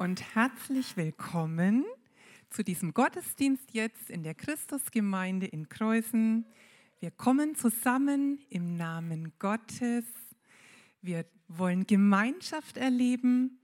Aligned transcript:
und 0.00 0.34
herzlich 0.34 0.96
willkommen 0.96 1.84
zu 2.48 2.64
diesem 2.64 2.94
Gottesdienst 2.94 3.74
jetzt 3.74 4.08
in 4.08 4.22
der 4.22 4.34
Christusgemeinde 4.34 5.44
in 5.44 5.68
Kreuzen. 5.68 6.46
Wir 7.00 7.10
kommen 7.10 7.54
zusammen 7.54 8.38
im 8.48 8.78
Namen 8.78 9.34
Gottes. 9.38 10.06
Wir 11.02 11.26
wollen 11.48 11.86
Gemeinschaft 11.86 12.78
erleben 12.78 13.60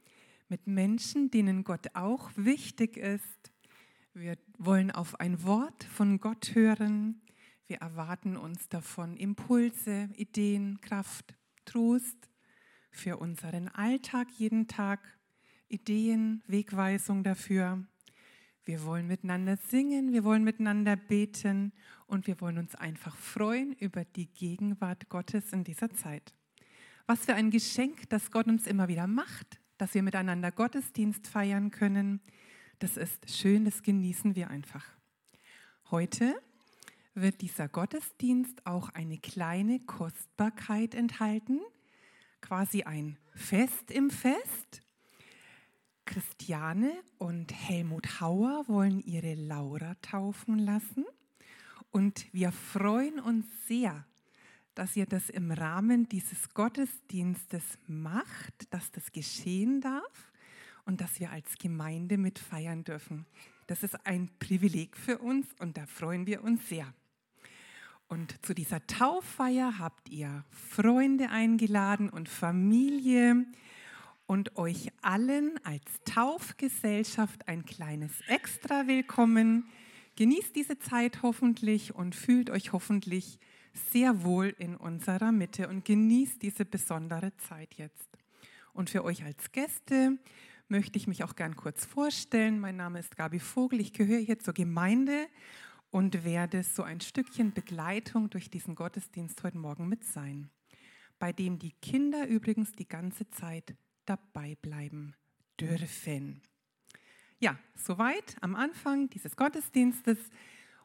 mit 0.51 0.67
Menschen, 0.67 1.31
denen 1.31 1.65
Gott 1.65 1.87
auch 1.95 2.31
wichtig 2.37 2.99
ist. 2.99 3.51
Wir 4.13 4.37
wollen 4.59 4.91
auf 4.91 5.19
ein 5.19 5.43
Wort 5.43 5.85
von 5.85 6.21
Gott 6.21 6.55
hören. 6.55 7.23
Wir 7.67 7.79
erwarten 7.79 8.37
uns 8.37 8.69
davon 8.69 9.17
Impulse, 9.17 10.11
Ideen, 10.17 10.83
Kraft, 10.83 11.35
Trost 11.65 12.29
für 12.91 13.17
unseren 13.17 13.69
Alltag 13.69 14.29
jeden 14.37 14.69
Tag 14.69 15.16
Ideen, 15.69 16.43
Wegweisung 16.47 17.25
dafür. 17.25 17.85
Wir 18.65 18.85
wollen 18.85 19.07
miteinander 19.07 19.57
singen, 19.57 20.13
wir 20.13 20.25
wollen 20.25 20.45
miteinander 20.45 20.97
beten 20.97 21.73
und 22.07 22.27
wir 22.27 22.41
wollen 22.41 22.59
uns 22.59 22.75
einfach 22.75 23.17
freuen 23.17 23.73
über 23.75 24.05
die 24.05 24.27
Gegenwart 24.27 25.09
Gottes 25.09 25.53
in 25.53 25.65
dieser 25.65 25.91
Zeit. 25.91 26.35
Was 27.07 27.25
für 27.25 27.35
ein 27.35 27.51
Geschenk, 27.51 28.09
das 28.09 28.31
Gott 28.31 28.47
uns 28.47 28.67
immer 28.67 28.89
wieder 28.89 29.07
macht, 29.07 29.61
dass 29.79 29.95
wir 29.95 30.03
miteinander 30.03 30.51
Gottesdienst 30.51 31.27
feiern 31.27 31.71
können. 31.71 32.21
Das 32.79 32.97
ist 32.97 33.31
schön, 33.31 33.65
das 33.65 33.83
genießen 33.83 34.35
wir 34.35 34.51
einfach. 34.51 34.85
Heute 35.91 36.35
wird 37.15 37.41
dieser 37.41 37.69
Gottesdienst 37.69 38.67
auch 38.67 38.91
eine 38.91 39.19
kleine 39.19 39.81
Kostbarkeit 39.81 40.95
enthalten, 40.95 41.61
quasi 42.41 42.83
ein 42.83 43.19
Fest 43.35 43.91
im 43.91 44.11
Fest. 44.11 44.83
Christiane 46.07 46.93
und 47.19 47.53
Helmut 47.53 48.21
Hauer 48.21 48.65
wollen 48.69 49.01
ihre 49.03 49.35
Laura 49.35 49.95
taufen 50.01 50.59
lassen. 50.59 51.05
Und 51.91 52.27
wir 52.33 52.53
freuen 52.53 53.21
uns 53.21 53.47
sehr, 53.67 54.07
dass 54.75 54.97
ihr 54.97 55.07
das 55.07 55.29
im 55.29 55.51
Rahmen 55.51 56.09
dieses 56.09 56.55
Gottesdienstes 56.55 57.79
macht, 57.87 58.73
dass 58.73 58.91
das 58.93 59.13
geschehen 59.13 59.81
darf 59.81 60.33
und 60.85 61.01
dass 61.01 61.21
wir 61.21 61.33
als 61.33 61.59
Gemeinde 61.59 62.17
mitfeiern 62.19 62.85
dürfen. 62.85 63.27
Das 63.67 63.83
ist 63.83 64.07
ein 64.07 64.31
Privileg 64.39 64.97
für 64.97 65.19
uns 65.19 65.47
und 65.59 65.77
da 65.77 65.87
freuen 65.87 66.27
wir 66.27 66.45
uns 66.45 66.69
sehr. 66.69 66.95
Und 68.09 68.45
zu 68.45 68.55
dieser 68.55 68.87
Tauffeier 68.87 69.79
habt 69.79 70.09
ihr 70.09 70.45
Freunde 70.51 71.31
eingeladen 71.31 72.09
und 72.09 72.29
Familie 72.29 73.47
und 74.27 74.57
euch 74.57 74.91
allen 75.03 75.59
als 75.65 75.85
Taufgesellschaft 76.05 77.49
ein 77.49 77.65
kleines 77.65 78.13
Extra 78.27 78.87
willkommen. 78.87 79.69
Genießt 80.17 80.55
diese 80.57 80.79
Zeit 80.79 81.23
hoffentlich 81.23 81.95
und 81.95 82.15
fühlt 82.15 82.51
euch 82.51 82.73
hoffentlich 82.73 83.39
sehr 83.93 84.25
wohl 84.25 84.55
in 84.59 84.77
unserer 84.77 85.33
Mitte 85.33 85.69
und 85.69 85.85
genießt 85.85 86.43
diese 86.43 86.65
besondere 86.65 87.37
Zeit 87.37 87.75
jetzt. 87.75 88.09
Und 88.73 88.91
für 88.91 89.05
euch 89.05 89.23
als 89.25 89.53
Gäste 89.53 90.19
möchte 90.69 90.99
ich 90.99 91.07
mich 91.07 91.23
auch 91.23 91.37
gern 91.37 91.55
kurz 91.55 91.85
vorstellen. 91.85 92.59
Mein 92.59 92.77
Name 92.77 92.99
ist 92.99 93.17
Gabi 93.17 93.39
Vogel, 93.39 93.81
ich 93.81 93.93
gehöre 93.93 94.19
hier 94.19 94.39
zur 94.39 94.55
Gemeinde 94.55 95.29
und 95.91 96.25
werde 96.25 96.63
so 96.63 96.83
ein 96.83 97.01
Stückchen 97.01 97.53
Begleitung 97.53 98.29
durch 98.31 98.51
diesen 98.51 98.75
Gottesdienst 98.75 99.43
heute 99.45 99.59
Morgen 99.59 99.89
mit 99.89 100.05
sein, 100.05 100.51
bei 101.19 101.33
dem 101.33 101.59
die 101.59 101.73
Kinder 101.81 102.27
übrigens 102.27 102.73
die 102.73 102.89
ganze 102.89 103.29
Zeit 103.31 103.77
dabei 104.07 104.57
bleiben 104.63 105.15
dürfen. 105.61 106.43
Ja, 107.39 107.59
soweit 107.75 108.37
am 108.41 108.55
Anfang 108.55 109.11
dieses 109.11 109.37
Gottesdienstes. 109.37 110.19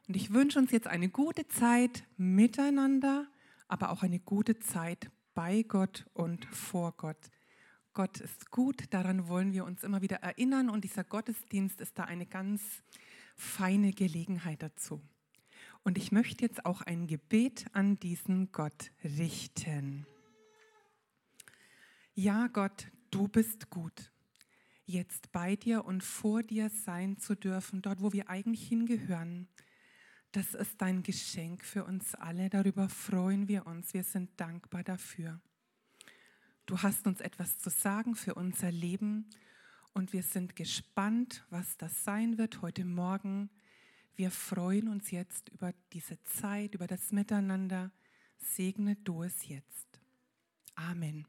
Und 0.07 0.15
ich 0.15 0.33
wünsche 0.33 0.59
uns 0.59 0.71
jetzt 0.71 0.87
eine 0.87 1.09
gute 1.09 1.47
Zeit 1.47 2.03
miteinander, 2.17 3.27
aber 3.67 3.91
auch 3.91 4.03
eine 4.03 4.19
gute 4.19 4.59
Zeit 4.59 5.09
bei 5.33 5.63
Gott 5.63 6.05
und 6.13 6.45
vor 6.45 6.93
Gott. 6.97 7.29
Gott 7.93 8.19
ist 8.19 8.51
gut, 8.51 8.93
daran 8.93 9.27
wollen 9.27 9.53
wir 9.53 9.65
uns 9.65 9.83
immer 9.83 10.01
wieder 10.01 10.17
erinnern 10.17 10.69
und 10.69 10.83
dieser 10.83 11.03
Gottesdienst 11.03 11.81
ist 11.81 11.99
da 11.99 12.03
eine 12.05 12.25
ganz 12.25 12.61
feine 13.35 13.91
Gelegenheit 13.91 14.61
dazu. 14.61 15.01
Und 15.83 15.97
ich 15.97 16.11
möchte 16.11 16.45
jetzt 16.45 16.65
auch 16.65 16.81
ein 16.81 17.07
Gebet 17.07 17.65
an 17.73 17.99
diesen 17.99 18.51
Gott 18.51 18.91
richten. 19.03 20.05
Ja, 22.13 22.47
Gott, 22.47 22.91
du 23.11 23.27
bist 23.27 23.69
gut. 23.69 24.11
Jetzt 24.85 25.31
bei 25.31 25.55
dir 25.55 25.85
und 25.85 26.03
vor 26.03 26.43
dir 26.43 26.69
sein 26.69 27.17
zu 27.17 27.35
dürfen, 27.35 27.81
dort, 27.81 28.01
wo 28.01 28.11
wir 28.11 28.29
eigentlich 28.29 28.67
hingehören, 28.67 29.47
das 30.31 30.53
ist 30.53 30.81
dein 30.81 31.03
Geschenk 31.03 31.63
für 31.63 31.83
uns 31.83 32.15
alle. 32.15 32.49
Darüber 32.49 32.87
freuen 32.87 33.47
wir 33.47 33.67
uns. 33.67 33.93
Wir 33.93 34.03
sind 34.03 34.39
dankbar 34.39 34.83
dafür. 34.83 35.41
Du 36.65 36.81
hast 36.81 37.05
uns 37.05 37.19
etwas 37.19 37.59
zu 37.59 37.69
sagen 37.69 38.15
für 38.15 38.35
unser 38.35 38.71
Leben 38.71 39.29
und 39.93 40.13
wir 40.13 40.23
sind 40.23 40.55
gespannt, 40.55 41.45
was 41.49 41.75
das 41.77 42.05
sein 42.05 42.37
wird 42.37 42.61
heute 42.61 42.85
Morgen. 42.85 43.49
Wir 44.15 44.31
freuen 44.31 44.87
uns 44.87 45.11
jetzt 45.11 45.49
über 45.49 45.73
diese 45.91 46.21
Zeit, 46.23 46.75
über 46.75 46.87
das 46.87 47.11
Miteinander. 47.11 47.91
Segne 48.37 48.95
du 48.95 49.23
es 49.23 49.47
jetzt. 49.49 49.99
Amen. 50.75 51.25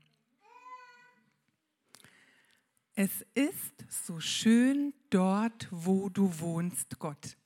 Es 2.95 3.25
ist 3.33 3.87
so 3.89 4.21
schön 4.21 4.93
dort, 5.09 5.67
wo 5.71 6.11
du 6.11 6.41
wohnst, 6.41 6.99
Gott. 6.99 7.39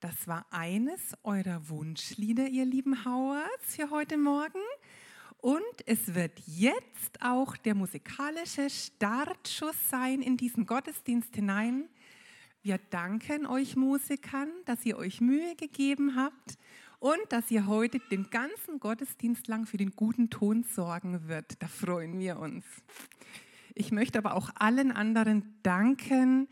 Das 0.00 0.26
war 0.26 0.44
eines 0.50 1.16
eurer 1.22 1.68
Wunschlieder, 1.68 2.48
ihr 2.48 2.64
lieben 2.64 3.04
Hauers, 3.04 3.60
für 3.60 3.90
heute 3.90 4.16
Morgen. 4.16 4.58
Und 5.38 5.62
es 5.86 6.16
wird 6.16 6.36
jetzt 6.46 7.22
auch 7.22 7.56
der 7.56 7.76
musikalische 7.76 8.68
Startschuss 8.68 9.76
sein 9.88 10.20
in 10.20 10.36
diesen 10.36 10.66
Gottesdienst 10.66 11.36
hinein. 11.36 11.88
Wir 12.62 12.78
danken 12.90 13.46
euch 13.46 13.76
Musikern, 13.76 14.50
dass 14.64 14.84
ihr 14.84 14.96
euch 14.96 15.20
Mühe 15.20 15.54
gegeben 15.54 16.16
habt 16.16 16.58
und 16.98 17.20
dass 17.28 17.52
ihr 17.52 17.68
heute 17.68 18.00
den 18.10 18.30
ganzen 18.30 18.80
Gottesdienst 18.80 19.46
lang 19.46 19.64
für 19.64 19.76
den 19.76 19.94
guten 19.94 20.28
Ton 20.28 20.64
sorgen 20.64 21.28
wird. 21.28 21.62
Da 21.62 21.68
freuen 21.68 22.18
wir 22.18 22.40
uns. 22.40 22.64
Ich 23.74 23.92
möchte 23.92 24.18
aber 24.18 24.34
auch 24.34 24.50
allen 24.54 24.92
anderen 24.92 25.58
danken, 25.62 26.48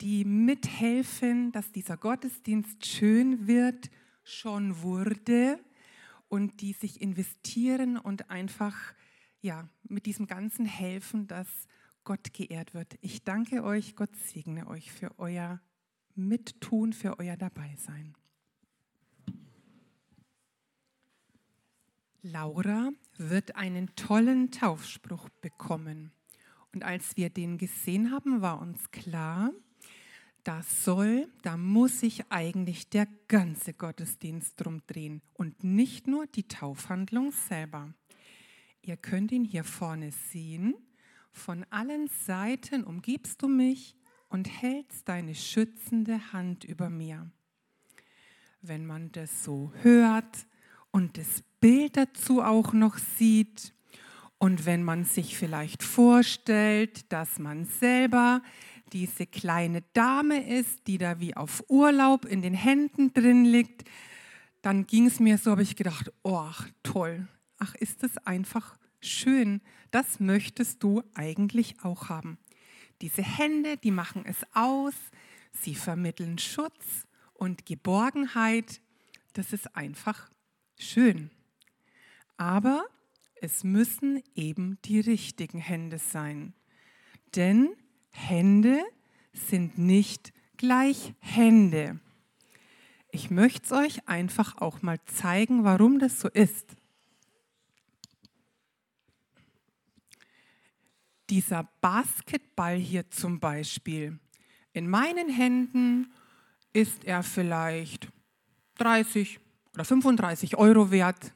die 0.00 0.24
mithelfen, 0.24 1.52
dass 1.52 1.72
dieser 1.72 1.96
Gottesdienst 1.96 2.86
schön 2.86 3.46
wird, 3.46 3.90
schon 4.24 4.82
wurde 4.82 5.58
und 6.28 6.60
die 6.60 6.72
sich 6.72 7.00
investieren 7.00 7.96
und 7.96 8.30
einfach 8.30 8.76
ja, 9.40 9.68
mit 9.84 10.06
diesem 10.06 10.26
Ganzen 10.26 10.64
helfen, 10.64 11.26
dass 11.26 11.48
Gott 12.04 12.32
geehrt 12.32 12.74
wird. 12.74 12.96
Ich 13.00 13.24
danke 13.24 13.64
euch, 13.64 13.96
Gott 13.96 14.14
segne 14.16 14.66
euch 14.66 14.90
für 14.92 15.18
euer 15.18 15.60
Mittun, 16.14 16.92
für 16.92 17.18
euer 17.18 17.36
Dabeisein. 17.36 18.14
Laura 22.22 22.90
wird 23.18 23.56
einen 23.56 23.94
tollen 23.96 24.52
Taufspruch 24.52 25.28
bekommen. 25.40 26.12
Und 26.74 26.84
als 26.84 27.16
wir 27.16 27.30
den 27.30 27.58
gesehen 27.58 28.10
haben, 28.10 28.40
war 28.40 28.60
uns 28.60 28.90
klar, 28.90 29.52
da 30.44 30.62
soll, 30.62 31.28
da 31.42 31.56
muss 31.56 32.00
sich 32.00 32.24
eigentlich 32.30 32.88
der 32.88 33.06
ganze 33.28 33.74
Gottesdienst 33.74 34.54
drum 34.56 34.82
drehen 34.86 35.22
und 35.34 35.62
nicht 35.62 36.08
nur 36.08 36.26
die 36.26 36.48
Taufhandlung 36.48 37.30
selber. 37.30 37.94
Ihr 38.80 38.96
könnt 38.96 39.30
ihn 39.30 39.44
hier 39.44 39.62
vorne 39.62 40.10
sehen. 40.10 40.74
Von 41.30 41.64
allen 41.70 42.08
Seiten 42.08 42.82
umgibst 42.82 43.40
du 43.42 43.48
mich 43.48 43.96
und 44.28 44.48
hältst 44.48 45.08
deine 45.08 45.34
schützende 45.34 46.32
Hand 46.32 46.64
über 46.64 46.90
mir. 46.90 47.30
Wenn 48.60 48.84
man 48.84 49.12
das 49.12 49.44
so 49.44 49.72
hört 49.82 50.46
und 50.90 51.18
das 51.18 51.42
Bild 51.60 51.96
dazu 51.96 52.42
auch 52.42 52.72
noch 52.72 52.98
sieht, 52.98 53.72
und 54.42 54.66
wenn 54.66 54.82
man 54.82 55.04
sich 55.04 55.38
vielleicht 55.38 55.84
vorstellt, 55.84 57.12
dass 57.12 57.38
man 57.38 57.64
selber 57.64 58.42
diese 58.92 59.24
kleine 59.24 59.84
Dame 59.92 60.58
ist, 60.58 60.88
die 60.88 60.98
da 60.98 61.20
wie 61.20 61.36
auf 61.36 61.62
Urlaub 61.68 62.24
in 62.24 62.42
den 62.42 62.52
Händen 62.52 63.12
drin 63.12 63.44
liegt, 63.44 63.88
dann 64.60 64.88
ging 64.88 65.06
es 65.06 65.20
mir 65.20 65.38
so, 65.38 65.52
habe 65.52 65.62
ich 65.62 65.76
gedacht, 65.76 66.10
oh, 66.24 66.50
toll, 66.82 67.28
ach, 67.60 67.76
ist 67.76 68.02
das 68.02 68.18
einfach 68.26 68.76
schön. 68.98 69.60
Das 69.92 70.18
möchtest 70.18 70.82
du 70.82 71.04
eigentlich 71.14 71.76
auch 71.84 72.08
haben. 72.08 72.36
Diese 73.00 73.22
Hände, 73.22 73.76
die 73.76 73.92
machen 73.92 74.24
es 74.26 74.38
aus, 74.54 74.94
sie 75.52 75.76
vermitteln 75.76 76.38
Schutz 76.38 77.06
und 77.32 77.64
Geborgenheit. 77.64 78.80
Das 79.34 79.52
ist 79.52 79.76
einfach 79.76 80.28
schön. 80.76 81.30
Aber 82.36 82.84
es 83.42 83.64
müssen 83.64 84.22
eben 84.36 84.78
die 84.84 85.00
richtigen 85.00 85.58
Hände 85.58 85.98
sein. 85.98 86.54
Denn 87.34 87.74
Hände 88.12 88.80
sind 89.32 89.78
nicht 89.78 90.32
gleich 90.56 91.12
Hände. 91.18 91.98
Ich 93.10 93.30
möchte 93.30 93.64
es 93.64 93.72
euch 93.72 94.08
einfach 94.08 94.58
auch 94.58 94.82
mal 94.82 94.98
zeigen, 95.06 95.64
warum 95.64 95.98
das 95.98 96.20
so 96.20 96.28
ist. 96.28 96.76
Dieser 101.28 101.68
Basketball 101.80 102.76
hier 102.76 103.10
zum 103.10 103.40
Beispiel. 103.40 104.20
In 104.72 104.88
meinen 104.88 105.28
Händen 105.28 106.12
ist 106.72 107.02
er 107.04 107.24
vielleicht 107.24 108.08
30 108.76 109.40
oder 109.74 109.84
35 109.84 110.56
Euro 110.56 110.92
wert. 110.92 111.34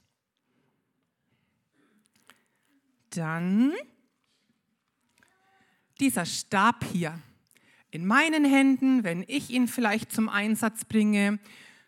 Dann 3.10 3.72
dieser 6.00 6.26
Stab 6.26 6.84
hier. 6.84 7.18
In 7.90 8.06
meinen 8.06 8.44
Händen, 8.44 9.04
wenn 9.04 9.24
ich 9.28 9.50
ihn 9.50 9.68
vielleicht 9.68 10.12
zum 10.12 10.28
Einsatz 10.28 10.84
bringe, 10.84 11.38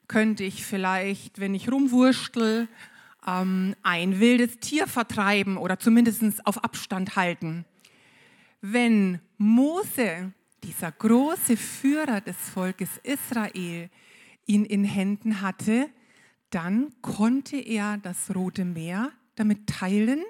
könnte 0.06 0.44
ich 0.44 0.64
vielleicht, 0.64 1.40
wenn 1.40 1.54
ich 1.54 1.70
rumwurschtel, 1.72 2.68
ähm, 3.26 3.74
ein 3.82 4.20
wildes 4.20 4.58
Tier 4.60 4.86
vertreiben 4.86 5.56
oder 5.56 5.78
zumindest 5.78 6.46
auf 6.46 6.62
Abstand 6.62 7.16
halten. 7.16 7.64
Wenn 8.60 9.20
Mose, 9.38 10.32
dieser 10.62 10.92
große 10.92 11.56
Führer 11.56 12.20
des 12.20 12.36
Volkes 12.36 12.90
Israel, 13.02 13.90
ihn 14.46 14.64
in 14.64 14.84
Händen 14.84 15.40
hatte, 15.40 15.88
dann 16.54 16.94
konnte 17.02 17.56
er 17.56 17.98
das 17.98 18.32
Rote 18.32 18.64
Meer 18.64 19.10
damit 19.34 19.66
teilen 19.66 20.22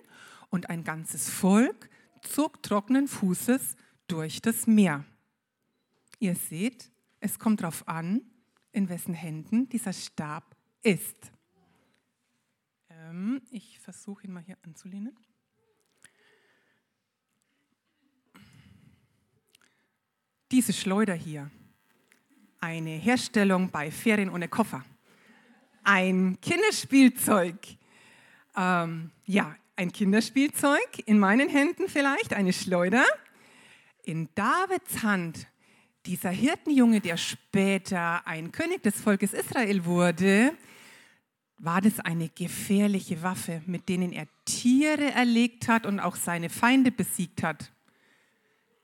und 0.49 0.71
ein 0.71 0.83
ganzes 0.83 1.29
Volk 1.29 1.91
zog 2.23 2.63
trockenen 2.63 3.09
Fußes 3.09 3.77
durch 4.09 4.41
das 4.41 4.67
Meer. 4.67 5.05
Ihr 6.21 6.35
seht, 6.35 6.91
es 7.21 7.39
kommt 7.39 7.61
darauf 7.61 7.87
an, 7.87 8.23
in 8.73 8.89
wessen 8.89 9.13
Händen 9.13 9.69
dieser 9.69 9.93
Stab 9.93 10.57
ist. 10.83 11.31
Ähm, 12.89 13.43
ich 13.51 13.79
versuche 13.81 14.27
ihn 14.27 14.33
mal 14.33 14.43
hier 14.43 14.57
anzulehnen. 14.63 15.15
Diese 20.51 20.73
Schleuder 20.73 21.15
hier, 21.15 21.51
eine 22.61 22.93
Herstellung 22.93 23.71
bei 23.71 23.91
Ferien 23.91 24.31
ohne 24.31 24.49
Koffer, 24.49 24.85
ein 25.85 26.39
Kinderspielzeug. 26.41 27.57
Ähm, 28.57 29.11
ja, 29.27 29.55
ein 29.77 29.93
Kinderspielzeug, 29.93 31.03
in 31.07 31.19
meinen 31.19 31.49
Händen 31.49 31.89
vielleicht 31.89 32.33
eine 32.33 32.53
Schleuder. 32.53 33.05
In 34.05 34.29
Davids 34.35 35.03
Hand, 35.03 35.47
dieser 36.07 36.31
Hirtenjunge, 36.31 37.01
der 37.01 37.17
später 37.17 38.27
ein 38.27 38.53
König 38.53 38.83
des 38.83 39.01
Volkes 39.01 39.33
Israel 39.33 39.85
wurde, 39.85 40.53
war 41.59 41.81
das 41.81 42.01
eine 42.01 42.29
gefährliche 42.29 43.23
Waffe, 43.23 43.63
mit 43.67 43.89
denen 43.89 44.13
er 44.13 44.27
Tiere 44.45 45.13
erlegt 45.13 45.69
hat 45.69 45.87
und 45.87 46.01
auch 46.01 46.17
seine 46.17 46.51
Feinde 46.51 46.91
besiegt 46.91 47.43
hat. 47.43 47.73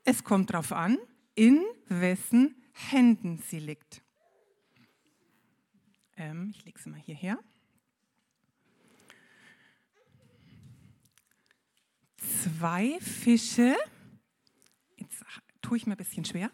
Es 0.03 0.23
kommt 0.23 0.49
darauf 0.49 0.71
an, 0.71 0.97
in 1.35 1.61
wessen 1.87 2.55
Händen 2.73 3.41
sie 3.47 3.59
liegt. 3.59 4.01
Ähm, 6.21 6.51
ich 6.55 6.63
lege 6.65 6.79
sie 6.79 6.89
mal 6.91 6.99
hierher. 6.99 7.39
zwei 12.43 12.99
Fische. 12.99 13.75
Jetzt 14.97 15.23
tue 15.63 15.77
ich 15.77 15.87
mir 15.87 15.93
ein 15.93 15.97
bisschen 15.97 16.23
schwer. 16.23 16.51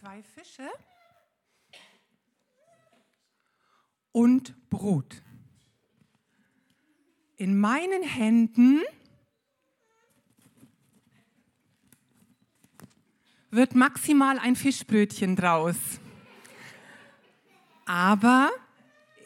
Zwei 0.00 0.22
Fische 0.24 0.68
und 4.10 4.68
Brot. 4.68 5.22
In 7.36 7.58
meinen 7.58 8.02
Händen 8.02 8.80
wird 13.50 13.76
maximal 13.76 14.40
ein 14.40 14.56
Fischbrötchen 14.56 15.36
draus. 15.36 15.76
Aber 17.86 18.50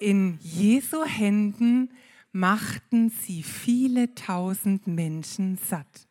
in 0.00 0.38
Jesu 0.40 1.04
Händen 1.04 1.90
machten 2.32 3.10
sie 3.10 3.42
viele 3.42 4.14
tausend 4.14 4.86
Menschen 4.86 5.58
satt. 5.58 6.08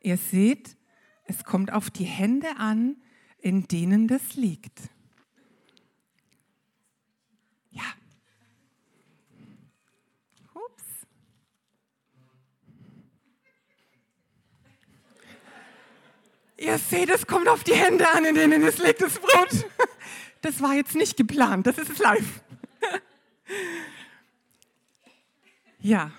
Ihr 0.00 0.16
seht, 0.16 0.76
es 1.24 1.44
kommt 1.44 1.72
auf 1.72 1.90
die 1.90 2.04
Hände 2.04 2.56
an, 2.56 2.96
in 3.38 3.68
denen 3.68 4.08
das 4.08 4.34
liegt. 4.34 4.80
Ja. 7.70 7.82
Ups. 10.54 10.84
Ihr 16.56 16.78
seht, 16.78 17.10
es 17.10 17.26
kommt 17.26 17.48
auf 17.48 17.62
die 17.62 17.74
Hände 17.74 18.08
an, 18.10 18.24
in 18.24 18.34
denen 18.34 18.62
es 18.64 18.78
liegt, 18.78 19.02
das 19.02 19.18
Brot. 19.18 19.66
Das 20.42 20.60
war 20.62 20.74
jetzt 20.74 20.94
nicht 20.94 21.16
geplant, 21.16 21.66
das 21.66 21.78
ist 21.78 21.98
live. 21.98 22.42
Ja, 25.80 26.10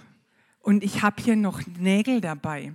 und 0.61 0.83
ich 0.83 1.01
habe 1.01 1.21
hier 1.21 1.35
noch 1.35 1.61
Nägel 1.79 2.21
dabei. 2.21 2.73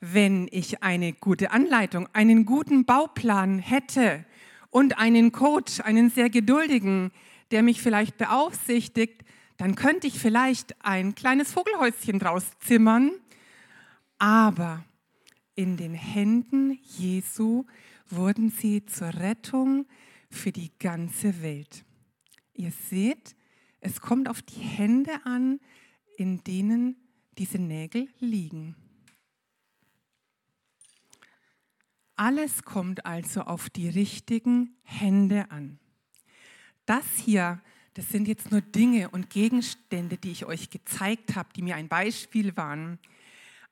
Wenn 0.00 0.48
ich 0.50 0.82
eine 0.82 1.12
gute 1.12 1.50
Anleitung, 1.50 2.08
einen 2.12 2.46
guten 2.46 2.84
Bauplan 2.84 3.58
hätte 3.58 4.24
und 4.70 4.98
einen 4.98 5.32
Coach, 5.32 5.80
einen 5.80 6.10
sehr 6.10 6.30
geduldigen, 6.30 7.10
der 7.50 7.62
mich 7.62 7.82
vielleicht 7.82 8.16
beaufsichtigt, 8.16 9.22
dann 9.56 9.74
könnte 9.74 10.06
ich 10.06 10.18
vielleicht 10.18 10.74
ein 10.84 11.14
kleines 11.14 11.52
Vogelhäuschen 11.52 12.18
draus 12.18 12.44
zimmern. 12.60 13.10
Aber 14.18 14.84
in 15.54 15.76
den 15.76 15.94
Händen 15.94 16.78
Jesu 16.82 17.66
wurden 18.08 18.50
sie 18.50 18.86
zur 18.86 19.12
Rettung 19.14 19.86
für 20.30 20.52
die 20.52 20.70
ganze 20.78 21.42
Welt. 21.42 21.84
Ihr 22.54 22.72
seht, 22.88 23.34
es 23.80 24.00
kommt 24.00 24.28
auf 24.28 24.42
die 24.42 24.60
Hände 24.60 25.24
an, 25.24 25.60
in 26.16 26.42
denen 26.44 26.96
diese 27.38 27.58
Nägel 27.58 28.08
liegen. 28.18 28.76
Alles 32.16 32.64
kommt 32.64 33.06
also 33.06 33.42
auf 33.42 33.70
die 33.70 33.88
richtigen 33.88 34.76
Hände 34.82 35.50
an. 35.50 35.78
Das 36.84 37.06
hier, 37.16 37.62
das 37.94 38.10
sind 38.10 38.28
jetzt 38.28 38.50
nur 38.50 38.60
Dinge 38.60 39.08
und 39.08 39.30
Gegenstände, 39.30 40.18
die 40.18 40.32
ich 40.32 40.44
euch 40.44 40.68
gezeigt 40.68 41.34
habe, 41.34 41.48
die 41.56 41.62
mir 41.62 41.76
ein 41.76 41.88
Beispiel 41.88 42.56
waren. 42.58 42.98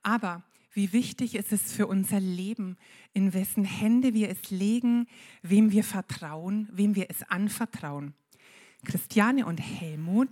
Aber 0.01 0.43
wie 0.71 0.93
wichtig 0.93 1.35
ist 1.35 1.51
es 1.51 1.73
für 1.73 1.85
unser 1.85 2.19
Leben, 2.19 2.77
in 3.13 3.33
wessen 3.33 3.65
Hände 3.65 4.13
wir 4.15 4.29
es 4.29 4.49
legen, 4.49 5.07
wem 5.43 5.71
wir 5.71 5.83
vertrauen, 5.83 6.67
wem 6.71 6.95
wir 6.95 7.09
es 7.09 7.21
anvertrauen. 7.23 8.15
Christiane 8.85 9.45
und 9.45 9.57
Helmut 9.57 10.29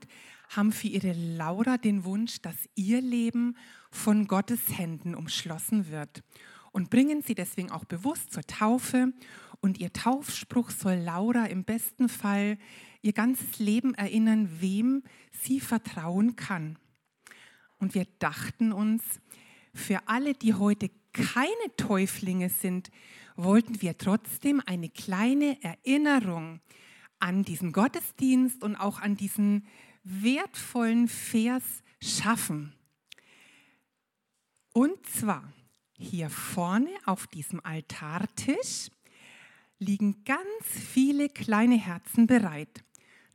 haben 0.50 0.72
für 0.72 0.88
ihre 0.88 1.13
Laura 1.13 1.77
den 1.77 2.06
Wunsch, 2.06 2.42
dass 2.42 2.56
ihr 2.75 3.01
Leben 3.01 3.58
von 3.92 4.27
Gottes 4.27 4.77
Händen 4.77 5.16
umschlossen 5.16 5.89
wird 5.89 6.24
und 6.72 6.89
bringen 6.89 7.22
sie 7.22 7.36
deswegen 7.36 7.72
auch 7.72 7.86
bewusst 7.86 8.32
zur 8.32 8.44
Taufe. 8.44 9.12
Und 9.62 9.80
ihr 9.80 9.92
Taufspruch 9.92 10.70
soll 10.70 10.96
Laura 10.96 11.46
im 11.46 11.63
besten 11.63 12.08
Fall 12.08 12.58
ihr 13.01 13.13
ganzes 13.13 13.60
Leben 13.60 13.96
erinnern, 13.96 14.50
wem 14.60 15.04
sie 15.32 15.60
vertrauen 15.60 16.36
kann. 16.36 16.77
Und 17.80 17.96
wir 17.96 18.06
dachten 18.20 18.72
uns, 18.72 19.04
für 19.74 20.08
alle, 20.08 20.34
die 20.34 20.54
heute 20.54 20.89
keine 21.13 21.75
Täuflinge 21.77 22.50
sind, 22.50 22.92
wollten 23.36 23.82
wir 23.82 23.98
trotzdem 23.98 24.62
eine 24.66 24.89
kleine 24.89 25.58
Erinnerung 25.63 26.60
an 27.20 27.44
diesen 27.44 27.72
Gottesdienst 27.72 28.64
und 28.64 28.76
auch 28.76 29.00
an 29.00 29.16
diesen 29.16 29.68
wertvollen 30.04 31.08
Vers 31.08 31.64
schaffen. 32.02 32.74
Und 34.74 35.06
zwar 35.08 35.52
hier 35.98 36.30
vorne 36.30 36.92
auf 37.06 37.28
diesem 37.28 37.60
Altartisch 37.66 38.90
liegen 39.80 40.24
ganz 40.24 40.64
viele 40.66 41.30
kleine 41.30 41.78
Herzen 41.78 42.28
bereit. 42.28 42.84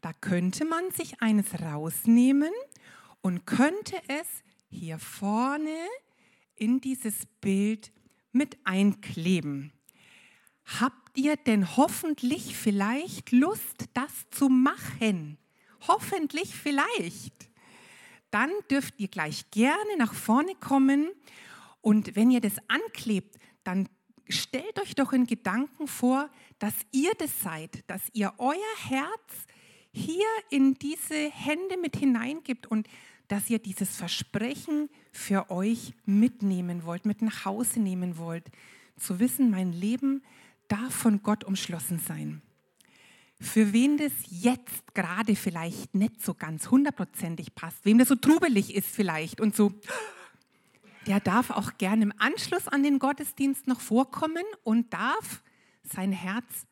Da 0.00 0.12
könnte 0.12 0.64
man 0.64 0.90
sich 0.90 1.20
eines 1.20 1.60
rausnehmen 1.60 2.52
und 3.20 3.46
könnte 3.46 3.96
es 4.08 4.42
hier 4.68 4.98
vorne 4.98 5.76
in 6.54 6.80
dieses 6.80 7.26
Bild 7.40 7.92
mit 8.32 8.56
einkleben. 8.64 9.72
Habt 10.64 11.01
ihr 11.16 11.36
denn 11.36 11.76
hoffentlich 11.76 12.56
vielleicht 12.56 13.32
Lust, 13.32 13.86
das 13.94 14.28
zu 14.30 14.48
machen? 14.48 15.38
Hoffentlich 15.86 16.54
vielleicht. 16.54 17.50
Dann 18.30 18.50
dürft 18.70 18.94
ihr 18.98 19.08
gleich 19.08 19.50
gerne 19.50 19.96
nach 19.98 20.14
vorne 20.14 20.54
kommen 20.54 21.10
und 21.80 22.16
wenn 22.16 22.30
ihr 22.30 22.40
das 22.40 22.56
anklebt, 22.68 23.36
dann 23.64 23.88
stellt 24.28 24.80
euch 24.80 24.94
doch 24.94 25.12
in 25.12 25.26
Gedanken 25.26 25.86
vor, 25.86 26.30
dass 26.58 26.74
ihr 26.92 27.12
das 27.18 27.42
seid, 27.42 27.84
dass 27.88 28.02
ihr 28.12 28.32
euer 28.38 28.56
Herz 28.88 29.46
hier 29.92 30.26
in 30.48 30.74
diese 30.74 31.30
Hände 31.30 31.76
mit 31.76 31.96
hineingibt 31.96 32.66
und 32.66 32.88
dass 33.28 33.50
ihr 33.50 33.58
dieses 33.58 33.96
Versprechen 33.96 34.88
für 35.10 35.50
euch 35.50 35.92
mitnehmen 36.04 36.84
wollt, 36.84 37.04
mit 37.04 37.20
nach 37.20 37.44
Hause 37.44 37.80
nehmen 37.80 38.16
wollt, 38.16 38.50
zu 38.96 39.18
wissen, 39.18 39.50
mein 39.50 39.72
Leben 39.72 40.22
darf 40.72 40.94
von 40.94 41.22
Gott 41.22 41.44
umschlossen 41.44 41.98
sein. 41.98 42.40
Für 43.38 43.72
wen 43.72 43.98
das 43.98 44.12
jetzt 44.30 44.94
gerade 44.94 45.36
vielleicht 45.36 45.94
nicht 45.94 46.22
so 46.22 46.32
ganz 46.32 46.70
hundertprozentig 46.70 47.54
passt, 47.54 47.84
wem 47.84 47.98
das 47.98 48.08
so 48.08 48.14
trubelig 48.14 48.74
ist 48.74 48.88
vielleicht 48.88 49.40
und 49.40 49.54
so, 49.54 49.74
der 51.06 51.20
darf 51.20 51.50
auch 51.50 51.76
gerne 51.76 52.04
im 52.04 52.12
Anschluss 52.16 52.68
an 52.68 52.82
den 52.82 52.98
Gottesdienst 52.98 53.66
noch 53.66 53.80
vorkommen 53.80 54.44
und 54.62 54.92
darf 54.94 55.42
sein 55.82 56.12
Herz 56.12 56.66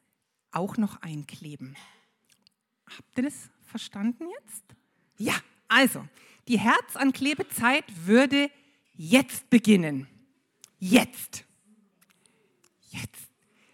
auch 0.52 0.76
noch 0.76 1.02
einkleben. 1.02 1.76
Habt 2.87 3.19
ihr 3.19 3.25
das 3.25 3.50
verstanden 3.62 4.25
jetzt? 4.40 4.64
Ja, 5.19 5.35
also, 5.69 6.07
die 6.49 6.59
Herzanklebezeit 6.59 7.85
würde 8.07 8.50
jetzt 8.95 9.50
beginnen. 9.50 10.07
Jetzt. 10.78 11.45
Jetzt. 12.90 13.29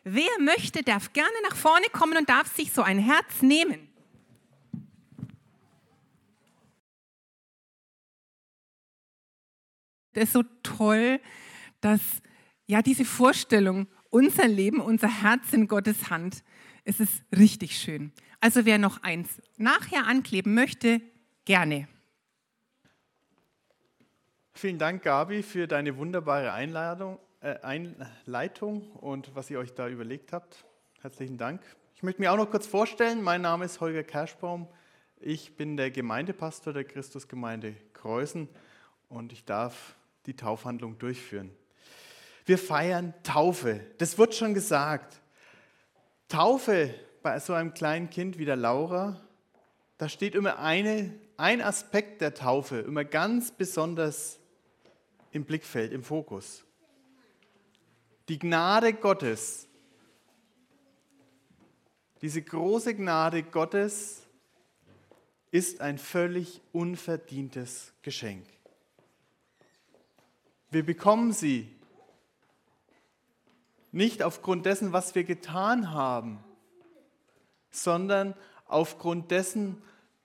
Wer 0.08 0.38
möchte, 0.38 0.84
darf 0.84 1.12
gerne 1.14 1.34
nach 1.42 1.56
vorne 1.56 1.86
kommen 1.92 2.16
und 2.16 2.28
darf 2.28 2.54
sich 2.54 2.72
so 2.72 2.80
ein 2.80 3.00
Herz 3.00 3.42
nehmen. 3.42 3.88
Das 10.12 10.24
ist 10.24 10.32
so 10.32 10.44
toll, 10.62 11.20
dass 11.80 12.00
ja 12.66 12.82
diese 12.82 13.04
Vorstellung, 13.04 13.88
unser 14.08 14.46
Leben, 14.46 14.80
unser 14.80 15.08
Herz 15.08 15.52
in 15.52 15.66
Gottes 15.66 16.08
Hand, 16.08 16.44
es 16.84 17.00
ist 17.00 17.24
richtig 17.36 17.76
schön. 17.76 18.12
Also 18.38 18.64
wer 18.64 18.78
noch 18.78 19.02
eins 19.02 19.42
nachher 19.56 20.06
ankleben 20.06 20.54
möchte, 20.54 21.00
gerne. 21.44 21.88
Vielen 24.54 24.78
Dank, 24.78 25.02
Gabi, 25.02 25.42
für 25.42 25.66
deine 25.66 25.96
wunderbare 25.96 26.52
Einladung, 26.52 27.18
Einleitung 27.46 28.90
und 28.92 29.34
was 29.36 29.50
ihr 29.50 29.60
euch 29.60 29.72
da 29.72 29.88
überlegt 29.88 30.32
habt. 30.32 30.64
Herzlichen 31.00 31.38
Dank. 31.38 31.62
Ich 31.94 32.02
möchte 32.02 32.20
mich 32.20 32.28
auch 32.28 32.36
noch 32.36 32.50
kurz 32.50 32.66
vorstellen. 32.66 33.22
Mein 33.22 33.42
Name 33.42 33.64
ist 33.64 33.80
Holger 33.80 34.02
Kerschbaum. 34.02 34.66
Ich 35.20 35.56
bin 35.56 35.76
der 35.76 35.92
Gemeindepastor 35.92 36.72
der 36.72 36.84
Christusgemeinde 36.84 37.74
Kreuzen 37.92 38.48
und 39.08 39.32
ich 39.32 39.44
darf 39.44 39.94
die 40.26 40.34
Taufhandlung 40.34 40.98
durchführen. 40.98 41.52
Wir 42.46 42.58
feiern 42.58 43.14
Taufe. 43.22 43.80
Das 43.98 44.18
wird 44.18 44.34
schon 44.34 44.52
gesagt. 44.52 45.20
Taufe 46.28 46.92
bei 47.22 47.38
so 47.38 47.52
einem 47.52 47.74
kleinen 47.74 48.10
Kind 48.10 48.38
wie 48.38 48.44
der 48.44 48.56
Laura, 48.56 49.20
da 49.98 50.08
steht 50.08 50.34
immer 50.34 50.58
eine, 50.58 51.14
ein 51.36 51.62
Aspekt 51.62 52.20
der 52.20 52.34
Taufe 52.34 52.78
immer 52.80 53.04
ganz 53.04 53.52
besonders 53.52 54.38
im 55.30 55.44
Blickfeld, 55.44 55.92
im 55.92 56.02
Fokus. 56.02 56.65
Die 58.28 58.38
Gnade 58.38 58.92
Gottes, 58.92 59.68
diese 62.22 62.42
große 62.42 62.94
Gnade 62.94 63.42
Gottes 63.44 64.22
ist 65.52 65.80
ein 65.80 65.98
völlig 65.98 66.60
unverdientes 66.72 67.92
Geschenk. 68.02 68.46
Wir 70.70 70.84
bekommen 70.84 71.32
sie 71.32 71.72
nicht 73.92 74.22
aufgrund 74.22 74.66
dessen, 74.66 74.92
was 74.92 75.14
wir 75.14 75.24
getan 75.24 75.92
haben, 75.92 76.42
sondern 77.70 78.34
aufgrund 78.66 79.30
dessen, 79.30 79.80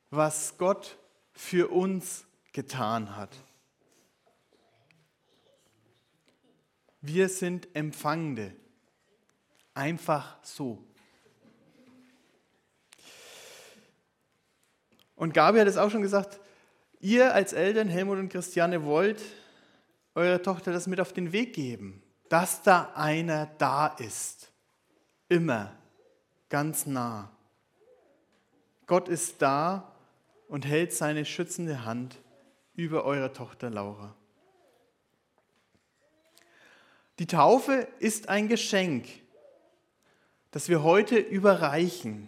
was 0.09 0.57
Gott 0.57 0.97
für 1.33 1.69
uns 1.69 2.25
getan 2.51 3.15
hat. 3.15 3.29
Wir 7.01 7.29
sind 7.29 7.67
Empfangende. 7.75 8.53
Einfach 9.73 10.37
so. 10.43 10.83
Und 15.15 15.33
Gabi 15.33 15.59
hat 15.59 15.67
es 15.67 15.77
auch 15.77 15.91
schon 15.91 16.01
gesagt, 16.01 16.39
ihr 16.99 17.33
als 17.33 17.53
Eltern, 17.53 17.87
Helmut 17.87 18.17
und 18.17 18.29
Christiane, 18.29 18.83
wollt 18.83 19.21
eurer 20.15 20.41
Tochter 20.41 20.71
das 20.73 20.87
mit 20.87 20.99
auf 20.99 21.13
den 21.13 21.31
Weg 21.31 21.53
geben, 21.53 22.01
dass 22.29 22.63
da 22.63 22.91
einer 22.95 23.47
da 23.57 23.87
ist. 23.87 24.51
Immer, 25.29 25.75
ganz 26.49 26.85
nah. 26.85 27.31
Gott 28.87 29.09
ist 29.09 29.41
da 29.41 29.95
und 30.47 30.65
hält 30.65 30.91
seine 30.91 31.23
schützende 31.23 31.85
Hand 31.85 32.17
über 32.73 33.05
eure 33.05 33.31
Tochter 33.31 33.69
Laura. 33.69 34.15
Die 37.21 37.27
Taufe 37.27 37.87
ist 37.99 38.29
ein 38.29 38.47
Geschenk, 38.47 39.07
das 40.49 40.69
wir 40.69 40.81
heute 40.81 41.19
überreichen, 41.19 42.27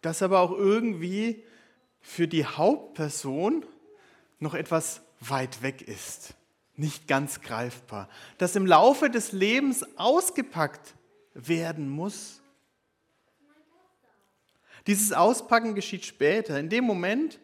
das 0.00 0.22
aber 0.22 0.40
auch 0.40 0.52
irgendwie 0.52 1.44
für 2.00 2.26
die 2.26 2.46
Hauptperson 2.46 3.66
noch 4.38 4.54
etwas 4.54 5.02
weit 5.20 5.60
weg 5.60 5.82
ist, 5.82 6.32
nicht 6.76 7.06
ganz 7.06 7.42
greifbar, 7.42 8.08
das 8.38 8.56
im 8.56 8.64
Laufe 8.64 9.10
des 9.10 9.32
Lebens 9.32 9.84
ausgepackt 9.98 10.94
werden 11.34 11.86
muss. 11.86 12.40
Dieses 14.86 15.12
Auspacken 15.12 15.74
geschieht 15.74 16.06
später, 16.06 16.58
in 16.58 16.70
dem 16.70 16.84
Moment, 16.84 17.38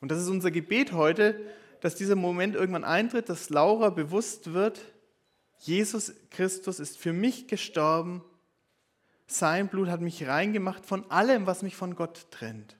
und 0.00 0.10
das 0.10 0.22
ist 0.22 0.28
unser 0.28 0.50
Gebet 0.50 0.92
heute, 0.92 1.38
dass 1.84 1.96
dieser 1.96 2.16
Moment 2.16 2.54
irgendwann 2.54 2.82
eintritt, 2.82 3.28
dass 3.28 3.50
Laura 3.50 3.90
bewusst 3.90 4.54
wird, 4.54 4.80
Jesus 5.58 6.14
Christus 6.30 6.80
ist 6.80 6.96
für 6.96 7.12
mich 7.12 7.46
gestorben, 7.46 8.24
sein 9.26 9.68
Blut 9.68 9.88
hat 9.88 10.00
mich 10.00 10.26
reingemacht 10.26 10.86
von 10.86 11.10
allem, 11.10 11.46
was 11.46 11.60
mich 11.60 11.76
von 11.76 11.94
Gott 11.94 12.30
trennt. 12.30 12.78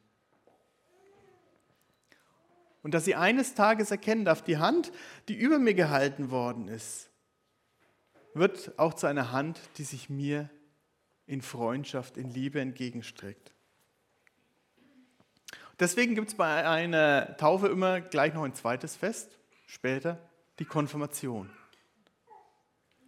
Und 2.82 2.94
dass 2.94 3.04
sie 3.04 3.14
eines 3.14 3.52
Tages 3.52 3.90
erkennen 3.90 4.24
darf, 4.24 4.40
die 4.40 4.56
Hand, 4.56 4.90
die 5.28 5.34
über 5.34 5.58
mir 5.58 5.74
gehalten 5.74 6.30
worden 6.30 6.68
ist, 6.68 7.10
wird 8.32 8.72
auch 8.78 8.94
zu 8.94 9.06
einer 9.06 9.32
Hand, 9.32 9.60
die 9.76 9.84
sich 9.84 10.08
mir 10.08 10.48
in 11.26 11.42
Freundschaft, 11.42 12.16
in 12.16 12.30
Liebe 12.30 12.58
entgegenstreckt. 12.58 13.53
Deswegen 15.80 16.14
gibt 16.14 16.28
es 16.28 16.34
bei 16.34 16.66
einer 16.66 17.36
Taufe 17.36 17.66
immer 17.68 18.00
gleich 18.00 18.32
noch 18.34 18.44
ein 18.44 18.54
zweites 18.54 18.94
Fest, 18.94 19.38
später 19.66 20.18
die 20.58 20.64
Konfirmation. 20.64 21.50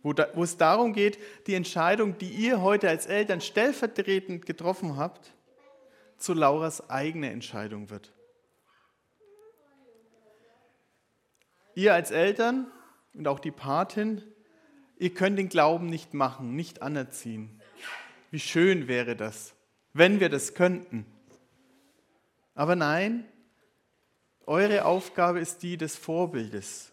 Wo, 0.03 0.13
da, 0.13 0.29
wo 0.35 0.43
es 0.43 0.57
darum 0.57 0.93
geht, 0.93 1.19
die 1.47 1.55
Entscheidung, 1.55 2.19
die 2.19 2.29
ihr 2.29 2.61
heute 2.61 2.89
als 2.89 3.07
Eltern 3.07 3.41
stellvertretend 3.41 4.47
getroffen 4.47 4.97
habt, 4.97 5.33
zu 6.17 6.35
Lauras 6.35 6.91
eigene 6.91 7.31
Entscheidung 7.31 7.91
wird. 7.91 8.13
Ihr 11.75 11.93
als 11.93 12.11
Eltern 12.11 12.67
und 13.15 13.29
auch 13.29 13.39
die 13.39 13.51
Patin, 13.51 14.23
ihr 14.97 15.13
könnt 15.13 15.39
den 15.39 15.49
Glauben 15.49 15.87
nicht 15.87 16.15
machen, 16.15 16.57
nicht 16.57 16.83
anerziehen. 16.83 17.61
Wie 18.31 18.41
schön 18.41 18.89
wäre 18.89 19.15
das, 19.15 19.55
wenn 19.93 20.21
wir 20.21 20.29
das 20.29 20.55
könnten. 20.55 21.07
Aber 22.57 22.75
nein, 22.75 23.29
eure 24.47 24.87
Aufgabe 24.87 25.41
ist 25.41 25.63
die 25.63 25.77
des 25.77 25.95
Vorbildes, 25.95 26.91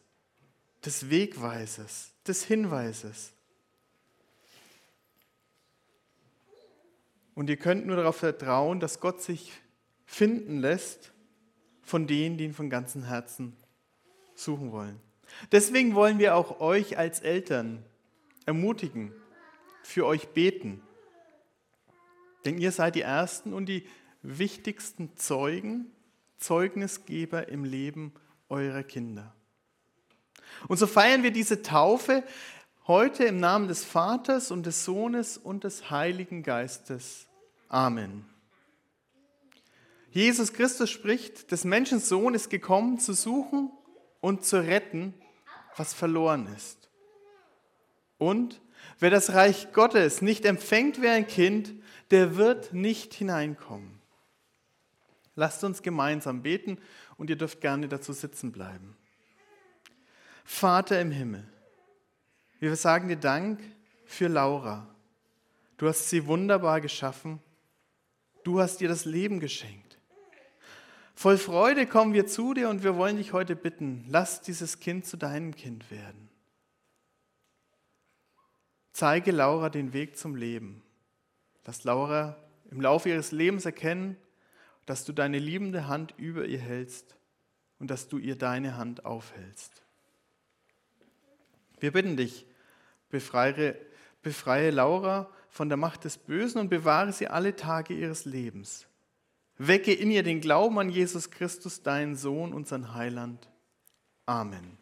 des 0.86 1.10
Wegweisers, 1.10 2.12
des 2.27 2.43
Hinweises. 2.43 3.32
Und 7.34 7.50
ihr 7.50 7.55
könnt 7.55 7.88
nur 7.88 7.96
darauf 7.96 8.17
vertrauen, 8.17 8.82
dass 8.82 9.00
Gott 9.00 9.22
sich 9.22 9.53
finden 10.05 10.60
lässt 10.60 11.13
von 11.82 12.08
denen, 12.08 12.38
die 12.38 12.43
ihn 12.43 12.53
von 12.53 12.70
ganzem 12.70 13.03
Herzen 13.03 13.55
suchen 14.36 14.74
wollen. 14.74 15.00
Deswegen 15.51 15.96
wollen 15.96 16.20
wir 16.20 16.36
auch 16.36 16.60
euch 16.60 16.98
als 16.98 17.22
Eltern 17.22 17.84
ermutigen, 18.46 19.13
für 19.82 20.05
euch 20.05 20.27
beten. 20.27 20.82
Denn 22.43 22.58
ihr 22.58 22.74
seid 22.74 22.96
die 22.96 23.01
ersten 23.01 23.53
und 23.53 23.67
die 23.67 23.88
wichtigsten 24.24 25.15
Zeugen, 25.15 25.92
Zeugnisgeber 26.39 27.50
im 27.50 27.63
Leben 27.63 28.13
eurer 28.50 28.84
Kinder. 28.84 29.36
Und 30.68 30.77
so 30.77 30.88
feiern 30.88 31.24
wir 31.24 31.32
diese 31.32 31.62
Taufe 31.62 32.24
heute 32.88 33.25
im 33.25 33.39
Namen 33.39 33.68
des 33.68 33.84
Vaters 33.84 34.51
und 34.51 34.65
des 34.65 34.84
Sohnes 34.84 35.38
und 35.38 35.63
des 35.63 35.89
Heiligen 35.89 36.44
Geistes. 36.44 37.27
Amen. 37.70 38.25
Jesus 40.12 40.53
Christus 40.53 40.89
spricht, 40.89 41.51
des 41.51 41.63
Menschen 41.63 42.00
Sohn 42.00 42.36
ist 42.36 42.50
gekommen, 42.50 43.00
zu 43.00 43.13
suchen 43.13 43.72
und 44.22 44.46
zu 44.46 44.58
retten, 44.63 45.13
was 45.75 45.94
verloren 45.94 46.48
ist. 46.56 46.89
Und 48.20 48.62
wer 49.00 49.10
das 49.10 49.34
Reich 49.34 49.74
Gottes 49.74 50.22
nicht 50.22 50.46
empfängt 50.46 51.01
wie 51.01 51.08
ein 51.08 51.25
Kind, 51.25 51.74
der 52.12 52.36
wird 52.36 52.74
nicht 52.74 53.13
hineinkommen. 53.13 54.02
Lasst 55.36 55.63
uns 55.63 55.82
gemeinsam 55.82 56.44
beten 56.44 56.78
und 57.18 57.30
ihr 57.30 57.36
dürft 57.36 57.62
gerne 57.62 57.88
dazu 57.88 58.13
sitzen 58.13 58.52
bleiben. 58.52 58.96
Vater 60.46 61.00
im 61.00 61.12
Himmel, 61.12 61.48
wir 62.60 62.75
sagen 62.75 63.08
dir 63.08 63.18
Dank 63.18 63.60
für 64.06 64.28
Laura. 64.28 64.88
Du 65.78 65.88
hast 65.88 66.10
sie 66.10 66.28
wunderbar 66.28 66.82
geschaffen. 66.82 67.40
Du 68.44 68.60
hast 68.60 68.82
ihr 68.82 68.88
das 68.88 69.06
Leben 69.06 69.40
geschenkt. 69.40 69.98
Voll 71.16 71.38
Freude 71.38 71.88
kommen 71.88 72.13
wir 72.13 72.28
zu 72.28 72.54
dir 72.54 72.70
und 72.70 72.84
wir 72.84 72.96
wollen 72.96 73.18
dich 73.18 73.34
heute 73.34 73.56
bitten, 73.56 74.06
lass 74.10 74.42
dieses 74.42 74.80
Kind 74.80 75.06
zu 75.06 75.18
deinem 75.18 75.56
Kind 75.56 75.90
werden. 75.92 76.30
Zeige 78.92 79.32
Laura 79.32 79.70
den 79.70 79.94
Weg 79.94 80.18
zum 80.18 80.36
Leben. 80.36 80.84
Lass 81.66 81.84
Laura 81.84 82.36
im 82.70 82.82
Laufe 82.82 83.10
ihres 83.10 83.32
Lebens 83.32 83.66
erkennen, 83.66 84.18
dass 84.86 85.06
du 85.06 85.13
deine 85.13 85.40
liebende 85.40 85.88
Hand 85.88 86.13
über 86.18 86.46
ihr 86.46 86.60
hältst 86.60 87.16
und 87.80 87.90
dass 87.90 88.08
du 88.08 88.18
ihr 88.18 88.38
deine 88.38 88.78
Hand 88.78 89.06
aufhältst. 89.06 89.82
Wir 91.80 91.92
bitten 91.92 92.16
dich, 92.16 92.46
befreie, 93.10 93.78
befreie 94.22 94.72
Laura 94.72 95.30
von 95.50 95.70
der 95.70 95.78
Macht 95.78 96.06
des 96.06 96.18
Bösen 96.18 96.60
und 96.60 96.70
bewahre 96.70 97.12
sie 97.12 97.28
alle 97.28 97.56
Tage 97.56 97.94
ihres 97.94 98.25
Lebens. 98.25 98.88
Wecke 99.58 99.94
in 99.94 100.10
ihr 100.12 100.24
den 100.24 100.42
Glauben 100.42 100.80
an 100.80 100.90
Jesus 100.90 101.30
Christus, 101.30 101.84
deinen 101.84 102.16
Sohn, 102.16 102.54
unseren 102.54 102.94
Heiland. 102.94 103.50
Amen. 104.25 104.78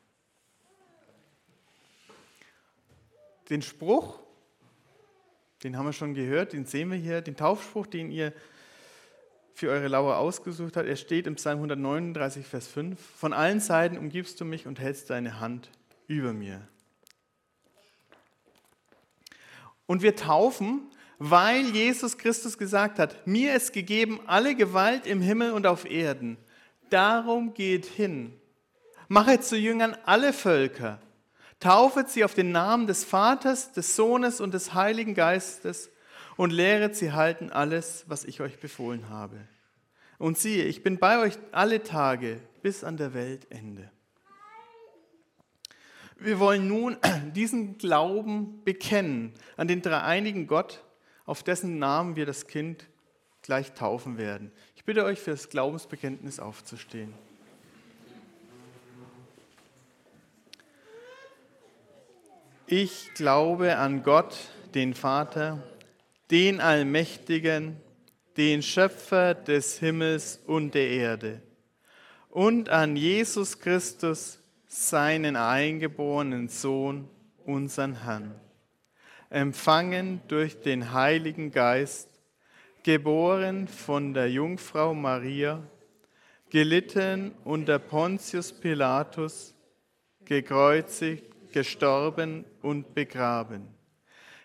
Den 3.49 3.61
Spruch, 3.61 4.19
den 5.63 5.77
haben 5.77 5.87
wir 5.87 5.93
schon 5.93 6.13
gehört, 6.13 6.53
den 6.53 6.65
sehen 6.65 6.89
wir 6.89 6.97
hier, 6.97 7.21
den 7.21 7.35
Taufspruch, 7.35 7.85
den 7.85 8.11
ihr 8.11 8.33
für 9.53 9.69
eure 9.69 9.87
Laura 9.87 10.17
ausgesucht 10.17 10.77
habt, 10.77 10.87
er 10.87 10.95
steht 10.95 11.27
im 11.27 11.35
Psalm 11.35 11.57
139, 11.57 12.45
Vers 12.45 12.67
5. 12.67 12.99
Von 13.17 13.33
allen 13.33 13.59
Seiten 13.59 13.97
umgibst 13.97 14.39
du 14.41 14.45
mich 14.45 14.67
und 14.67 14.79
hältst 14.79 15.09
deine 15.09 15.39
Hand 15.39 15.69
über 16.07 16.33
mir. 16.33 16.67
Und 19.85 20.01
wir 20.01 20.15
taufen, 20.15 20.89
weil 21.19 21.65
Jesus 21.67 22.17
Christus 22.17 22.57
gesagt 22.57 22.97
hat, 22.97 23.27
mir 23.27 23.53
ist 23.53 23.73
gegeben 23.73 24.19
alle 24.25 24.55
Gewalt 24.55 25.05
im 25.05 25.21
Himmel 25.21 25.51
und 25.51 25.67
auf 25.67 25.85
Erden. 25.85 26.37
Darum 26.89 27.53
geht 27.53 27.85
hin. 27.85 28.33
Machet 29.07 29.43
zu 29.43 29.57
Jüngern 29.57 29.95
alle 30.05 30.33
Völker. 30.33 30.99
Taufet 31.59 32.09
sie 32.09 32.23
auf 32.23 32.33
den 32.33 32.51
Namen 32.51 32.87
des 32.87 33.03
Vaters, 33.03 33.71
des 33.71 33.95
Sohnes 33.95 34.41
und 34.41 34.53
des 34.53 34.73
Heiligen 34.73 35.13
Geistes 35.13 35.90
und 36.41 36.49
lehret 36.49 36.95
sie 36.95 37.11
halten 37.11 37.51
alles, 37.51 38.03
was 38.07 38.25
ich 38.25 38.41
euch 38.41 38.57
befohlen 38.57 39.09
habe. 39.09 39.37
Und 40.17 40.39
siehe, 40.39 40.63
ich 40.63 40.81
bin 40.81 40.97
bei 40.97 41.19
euch 41.19 41.37
alle 41.51 41.83
Tage 41.83 42.41
bis 42.63 42.83
an 42.83 42.97
der 42.97 43.13
Weltende. 43.13 43.91
Wir 46.17 46.39
wollen 46.39 46.67
nun 46.67 46.97
diesen 47.35 47.77
Glauben 47.77 48.63
bekennen 48.63 49.35
an 49.55 49.67
den 49.67 49.83
dreieinigen 49.83 50.47
Gott, 50.47 50.83
auf 51.27 51.43
dessen 51.43 51.77
Namen 51.77 52.15
wir 52.15 52.25
das 52.25 52.47
Kind 52.47 52.87
gleich 53.43 53.73
taufen 53.73 54.17
werden. 54.17 54.51
Ich 54.75 54.83
bitte 54.83 55.05
euch 55.05 55.19
für 55.19 55.29
das 55.29 55.47
Glaubensbekenntnis 55.47 56.39
aufzustehen. 56.39 57.13
Ich 62.65 63.13
glaube 63.13 63.77
an 63.77 64.01
Gott, 64.01 64.35
den 64.73 64.95
Vater, 64.95 65.61
den 66.31 66.61
Allmächtigen, 66.61 67.75
den 68.37 68.63
Schöpfer 68.63 69.33
des 69.33 69.79
Himmels 69.79 70.39
und 70.47 70.73
der 70.73 70.89
Erde, 70.89 71.41
und 72.29 72.69
an 72.69 72.95
Jesus 72.95 73.59
Christus, 73.59 74.39
seinen 74.65 75.35
eingeborenen 75.35 76.47
Sohn, 76.47 77.09
unseren 77.45 78.03
Herrn, 78.03 78.33
empfangen 79.29 80.21
durch 80.29 80.61
den 80.61 80.93
Heiligen 80.93 81.51
Geist, 81.51 82.07
geboren 82.83 83.67
von 83.67 84.13
der 84.13 84.31
Jungfrau 84.31 84.93
Maria, 84.93 85.61
gelitten 86.49 87.33
unter 87.43 87.79
Pontius 87.79 88.53
Pilatus, 88.53 89.53
gekreuzigt, 90.23 91.51
gestorben 91.51 92.45
und 92.61 92.93
begraben, 92.95 93.67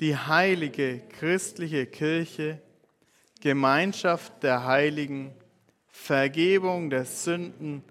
die 0.00 0.16
heilige 0.16 1.00
christliche 1.18 1.86
Kirche, 1.86 2.60
Gemeinschaft 3.40 4.42
der 4.42 4.64
Heiligen, 4.64 5.32
Vergebung 5.88 6.90
der 6.90 7.04
Sünden, 7.04 7.82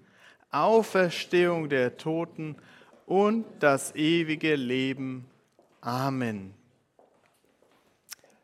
Auferstehung 0.50 1.68
der 1.68 1.96
Toten 1.96 2.56
und 3.04 3.44
das 3.60 3.94
ewige 3.94 4.54
Leben. 4.54 5.26
Amen. 5.80 6.54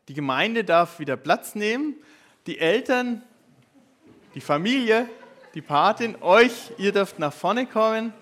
Die 0.07 0.13
Gemeinde 0.13 0.63
darf 0.63 0.99
wieder 0.99 1.15
Platz 1.15 1.55
nehmen. 1.55 1.95
Die 2.45 2.59
Eltern, 2.59 3.23
die 4.35 4.41
Familie, 4.41 5.09
die 5.53 5.61
Patin, 5.61 6.17
euch, 6.21 6.71
ihr 6.77 6.91
dürft 6.91 7.19
nach 7.19 7.33
vorne 7.33 7.65
kommen. 7.65 8.13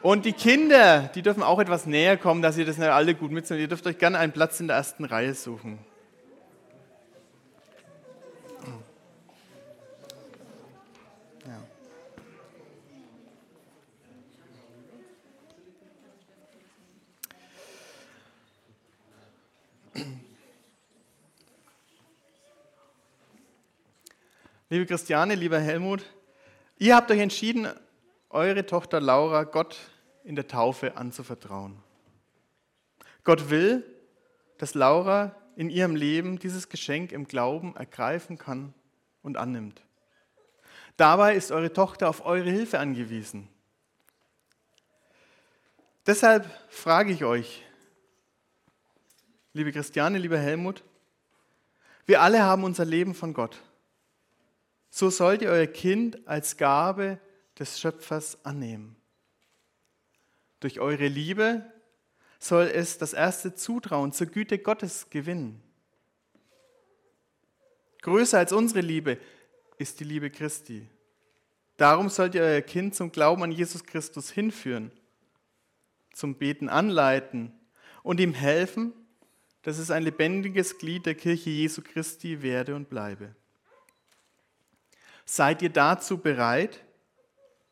Und 0.00 0.24
die 0.24 0.32
Kinder, 0.32 1.10
die 1.14 1.22
dürfen 1.22 1.42
auch 1.42 1.58
etwas 1.58 1.84
näher 1.84 2.16
kommen, 2.16 2.40
dass 2.40 2.56
ihr 2.56 2.64
das 2.64 2.78
nicht 2.78 2.88
alle 2.88 3.14
gut 3.14 3.32
mitnehmt. 3.32 3.60
Ihr 3.60 3.68
dürft 3.68 3.86
euch 3.86 3.98
gerne 3.98 4.18
einen 4.18 4.32
Platz 4.32 4.60
in 4.60 4.68
der 4.68 4.76
ersten 4.76 5.04
Reihe 5.04 5.34
suchen. 5.34 5.78
Liebe 24.70 24.84
Christiane, 24.84 25.34
lieber 25.34 25.58
Helmut, 25.58 26.04
ihr 26.76 26.94
habt 26.94 27.10
euch 27.10 27.20
entschieden, 27.20 27.68
eure 28.30 28.66
Tochter 28.66 29.00
Laura 29.00 29.44
Gott 29.44 29.78
in 30.24 30.36
der 30.36 30.46
Taufe 30.46 30.96
anzuvertrauen. 30.96 31.76
Gott 33.24 33.50
will, 33.50 33.84
dass 34.58 34.74
Laura 34.74 35.34
in 35.56 35.70
ihrem 35.70 35.96
Leben 35.96 36.38
dieses 36.38 36.68
Geschenk 36.68 37.12
im 37.12 37.26
Glauben 37.26 37.74
ergreifen 37.76 38.38
kann 38.38 38.74
und 39.22 39.36
annimmt. 39.36 39.82
Dabei 40.96 41.34
ist 41.34 41.52
eure 41.52 41.72
Tochter 41.72 42.08
auf 42.08 42.24
eure 42.24 42.50
Hilfe 42.50 42.78
angewiesen. 42.78 43.48
Deshalb 46.06 46.46
frage 46.68 47.12
ich 47.12 47.24
euch, 47.24 47.64
liebe 49.52 49.72
Christiane, 49.72 50.18
lieber 50.18 50.38
Helmut, 50.38 50.82
wir 52.06 52.22
alle 52.22 52.42
haben 52.42 52.64
unser 52.64 52.84
Leben 52.84 53.14
von 53.14 53.34
Gott. 53.34 53.62
So 54.90 55.10
sollt 55.10 55.42
ihr 55.42 55.50
euer 55.50 55.66
Kind 55.66 56.26
als 56.26 56.56
Gabe 56.56 57.18
des 57.58 57.80
Schöpfers 57.80 58.38
annehmen. 58.44 58.96
Durch 60.60 60.80
eure 60.80 61.06
Liebe 61.06 61.64
soll 62.38 62.66
es 62.66 62.98
das 62.98 63.12
erste 63.12 63.54
Zutrauen 63.54 64.12
zur 64.12 64.28
Güte 64.28 64.58
Gottes 64.58 65.10
gewinnen. 65.10 65.62
Größer 68.02 68.38
als 68.38 68.52
unsere 68.52 68.80
Liebe 68.80 69.18
ist 69.76 70.00
die 70.00 70.04
Liebe 70.04 70.30
Christi. 70.30 70.88
Darum 71.76 72.08
sollt 72.08 72.34
ihr 72.34 72.42
euer 72.42 72.60
Kind 72.60 72.94
zum 72.94 73.12
Glauben 73.12 73.42
an 73.42 73.52
Jesus 73.52 73.84
Christus 73.84 74.30
hinführen, 74.30 74.90
zum 76.12 76.36
Beten 76.36 76.68
anleiten 76.68 77.52
und 78.02 78.20
ihm 78.20 78.34
helfen, 78.34 78.92
dass 79.62 79.78
es 79.78 79.90
ein 79.90 80.02
lebendiges 80.02 80.78
Glied 80.78 81.06
der 81.06 81.14
Kirche 81.14 81.50
Jesu 81.50 81.82
Christi 81.82 82.42
werde 82.42 82.74
und 82.74 82.88
bleibe. 82.88 83.34
Seid 85.24 85.62
ihr 85.62 85.70
dazu 85.70 86.18
bereit? 86.18 86.84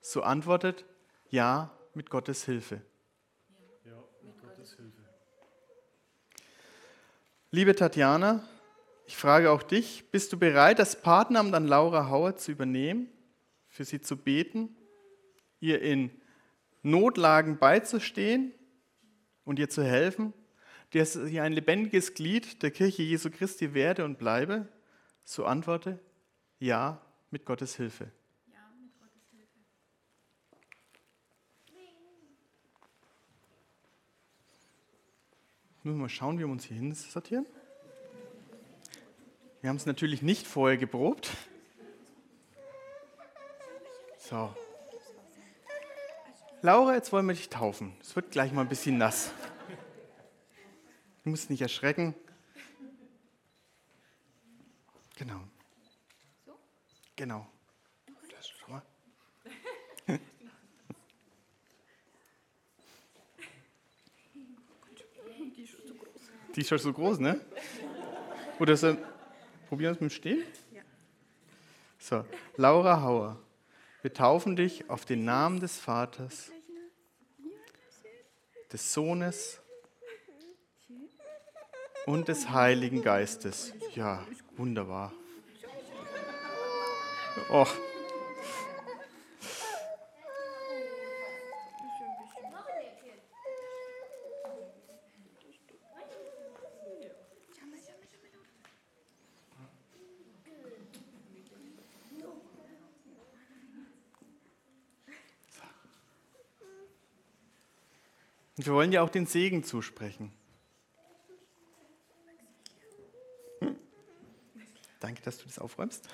So 0.09 0.23
antwortet 0.23 0.85
ja 1.31 1.77
mit 1.95 2.11
Gottes 2.11 2.45
Hilfe. 2.45 2.81
Liebe 7.51 7.75
Tatjana, 7.75 8.47
ich 9.09 9.17
frage 9.17 9.51
auch 9.51 9.65
dich, 9.65 10.05
bist 10.13 10.33
du 10.33 10.39
bereit, 10.39 10.79
das 10.79 11.03
Partneramt 11.03 11.53
an 11.57 11.67
Laura 11.67 12.09
Hauer 12.09 12.37
zu 12.37 12.53
übernehmen, 12.53 13.09
für 13.67 13.85
sie 13.85 14.01
zu 14.01 14.17
beten, 14.17 14.77
ihr 15.59 15.83
in 15.83 16.13
Notlagen 16.85 17.59
beizustehen 17.59 18.53
und 19.45 19.59
ihr 19.59 19.69
zu 19.69 19.83
helfen, 19.83 20.33
dass 20.93 21.15
sie 21.15 21.41
ein 21.41 21.53
lebendiges 21.53 22.15
Glied 22.15 22.63
der 22.63 22.71
Kirche 22.71 23.03
Jesu 23.03 23.29
Christi 23.29 23.75
werde 23.75 24.05
und 24.05 24.21
bleibe? 24.21 24.69
So 25.25 25.47
antworte, 25.47 25.99
ja, 26.61 27.03
mit 27.33 27.45
Gottes 27.45 27.75
Hilfe. 27.75 28.13
Müssen 35.87 35.99
wir 35.99 36.03
mal 36.03 36.09
schauen, 36.09 36.37
wie 36.41 36.43
wir 36.43 36.49
uns 36.49 36.65
hier 36.65 36.77
hinsortieren. 36.77 37.47
Wir 39.61 39.71
haben 39.71 39.77
es 39.77 39.87
natürlich 39.87 40.21
nicht 40.21 40.45
vorher 40.45 40.77
geprobt. 40.77 41.31
So. 44.19 44.53
Laura, 46.61 46.95
jetzt 46.95 47.13
wollen 47.13 47.25
wir 47.27 47.35
dich 47.35 47.51
taufen. 47.51 47.93
Es 48.01 48.17
wird 48.17 48.33
gleich 48.33 48.51
mal 48.51 48.63
ein 48.63 48.69
bisschen 48.69 48.99
nass. 48.99 49.31
Du 51.23 51.31
musst 51.31 51.51
nicht 51.51 51.63
erschrecken. 51.63 52.17
Genau. 55.15 55.41
Genau. 57.15 57.47
Die 66.57 66.63
ist 66.63 66.69
schon 66.69 66.79
so 66.79 66.91
groß, 66.91 67.19
ne? 67.19 67.39
Oder 68.59 68.77
so, 68.79 68.97
probieren 69.69 69.91
wir 69.91 69.91
es 69.91 70.01
mit 70.01 70.11
dem 70.11 70.15
Stehen? 70.15 70.43
Ja. 70.73 70.81
So, 71.99 72.25
Laura 72.57 73.03
Hauer, 73.03 73.39
wir 74.01 74.13
taufen 74.13 74.57
dich 74.57 74.89
auf 74.89 75.05
den 75.05 75.27
Namen 75.27 75.61
des 75.61 75.79
Vaters, 75.79 76.51
des 78.73 78.95
Sohnes 78.95 79.61
und 82.07 82.29
des 82.29 82.49
Heiligen 82.49 83.03
Geistes. 83.03 83.75
Ja, 83.95 84.27
wunderbar. 84.57 85.13
Och. 87.51 87.71
Wir 108.67 108.73
wollen 108.73 108.91
dir 108.91 109.05
auch 109.05 109.11
den 109.11 109.27
Segen 109.27 109.63
zusprechen. 109.63 110.33
Hm. 113.61 113.77
Danke, 114.99 115.23
dass 115.23 115.39
du 115.39 115.45
das 115.45 115.61
aufräumst. 115.61 116.09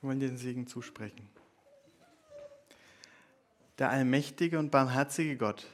Wir 0.00 0.08
wollen 0.08 0.20
dir 0.20 0.28
den 0.28 0.38
Segen 0.38 0.66
zusprechen. 0.66 1.28
Der 3.78 3.90
allmächtige 3.90 4.58
und 4.58 4.70
barmherzige 4.70 5.36
Gott, 5.36 5.66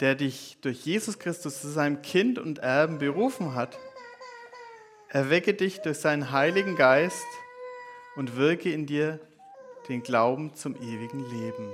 der 0.00 0.16
dich 0.16 0.58
durch 0.60 0.84
Jesus 0.84 1.20
Christus 1.20 1.60
zu 1.60 1.68
seinem 1.68 2.02
Kind 2.02 2.40
und 2.40 2.58
Erben 2.58 2.98
berufen 2.98 3.54
hat, 3.54 3.78
erwecke 5.08 5.54
dich 5.54 5.80
durch 5.82 5.98
seinen 5.98 6.32
Heiligen 6.32 6.74
Geist 6.74 7.26
und 8.16 8.34
wirke 8.34 8.72
in 8.72 8.86
dir 8.86 9.20
den 9.88 10.02
Glauben 10.02 10.54
zum 10.54 10.74
ewigen 10.74 11.20
Leben. 11.30 11.70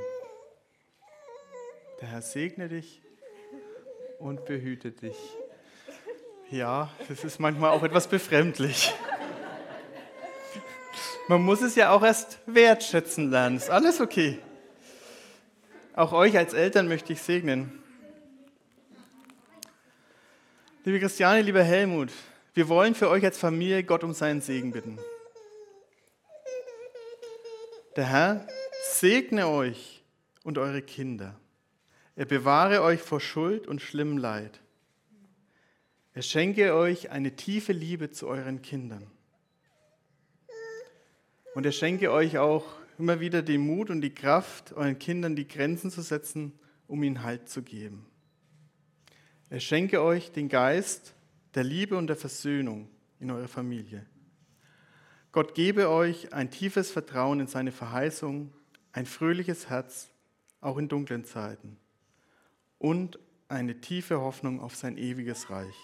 Der 2.01 2.09
Herr 2.09 2.23
segne 2.23 2.69
dich 2.69 3.01
und 4.19 4.45
behüte 4.45 4.93
dich. 4.93 5.17
Ja, 6.51 6.91
das 7.09 7.25
ist 7.25 7.41
manchmal 7.41 7.71
auch 7.71 7.83
etwas 7.83 8.07
befremdlich. 8.07 8.93
Man 11.29 11.43
muss 11.43 11.61
es 11.61 11.75
ja 11.75 11.91
auch 11.91 12.03
erst 12.03 12.39
wertschätzen 12.47 13.31
lernen. 13.31 13.57
Ist 13.57 13.71
alles 13.71 14.01
okay. 14.01 14.39
Auch 15.95 16.13
euch 16.13 16.37
als 16.37 16.53
Eltern 16.53 16.87
möchte 16.87 17.15
ich 17.15 17.23
segnen. 17.23 17.83
Liebe 20.85 21.01
Christiane, 21.01 21.43
lieber 21.43 21.65
Helmut, 21.65 22.13
wir 22.55 22.69
wollen 22.69 22.95
für 22.95 23.09
euch 23.09 23.25
als 23.25 23.39
Familie 23.39 23.83
Gott 23.83 24.05
um 24.05 24.13
seinen 24.13 24.41
Segen 24.41 24.71
bitten. 24.71 24.99
Der 27.97 28.05
Herr 28.05 28.47
segne 28.85 29.49
euch 29.49 30.05
und 30.45 30.59
eure 30.59 30.83
Kinder. 30.83 31.35
Er 32.17 32.25
bewahre 32.25 32.83
euch 32.83 33.03
vor 33.03 33.21
Schuld 33.21 33.67
und 33.67 33.83
schlimmem 33.83 34.17
Leid. 34.17 34.63
Er 36.15 36.23
schenke 36.23 36.75
euch 36.75 37.11
eine 37.11 37.37
tiefe 37.37 37.75
Liebe 37.75 38.11
zu 38.11 38.27
euren 38.27 38.63
Kindern. 38.63 39.07
Und 41.55 41.67
er 41.67 41.73
schenke 41.73 42.11
euch 42.11 42.39
auch 42.39 42.65
immer 42.99 43.21
wieder 43.21 43.43
den 43.43 43.61
Mut 43.61 43.91
und 43.91 44.01
die 44.01 44.15
Kraft, 44.15 44.73
euren 44.73 44.99
Kindern 44.99 45.37
die 45.37 45.47
Grenzen 45.47 45.91
zu 45.91 46.01
setzen, 46.01 46.59
um 46.87 47.03
ihnen 47.03 47.23
Halt 47.23 47.51
zu 47.51 47.63
geben. 47.63 48.07
Er 49.51 49.61
schenke 49.61 50.01
euch 50.01 50.33
den 50.33 50.49
Geist 50.49 51.15
der 51.55 51.65
Liebe 51.65 51.99
und 51.99 52.07
der 52.07 52.17
Versöhnung 52.17 52.89
in 53.21 53.31
eurer 53.31 53.49
Familie. 53.49 54.07
Gott 55.33 55.55
gebe 55.55 55.91
euch 55.91 56.33
ein 56.33 56.51
tiefes 56.51 56.91
Vertrauen 56.91 57.41
in 57.41 57.47
seine 57.47 57.73
Verheißung, 57.73 58.55
ein 58.93 59.05
fröhliches 59.05 59.69
Herz, 59.69 60.09
auch 60.63 60.79
in 60.79 60.89
dunklen 60.89 61.27
Zeiten 61.27 61.77
und 62.79 63.19
eine 63.49 63.81
tiefe 63.81 64.21
Hoffnung 64.21 64.61
auf 64.61 64.75
sein 64.75 64.97
ewiges 64.97 65.51
Reich. 65.51 65.77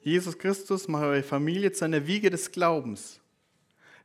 Jesus 0.00 0.38
Christus 0.38 0.88
mache 0.88 1.04
eure 1.04 1.22
Familie 1.22 1.72
zu 1.72 1.84
einer 1.84 2.06
Wiege 2.06 2.30
des 2.30 2.52
Glaubens. 2.52 3.20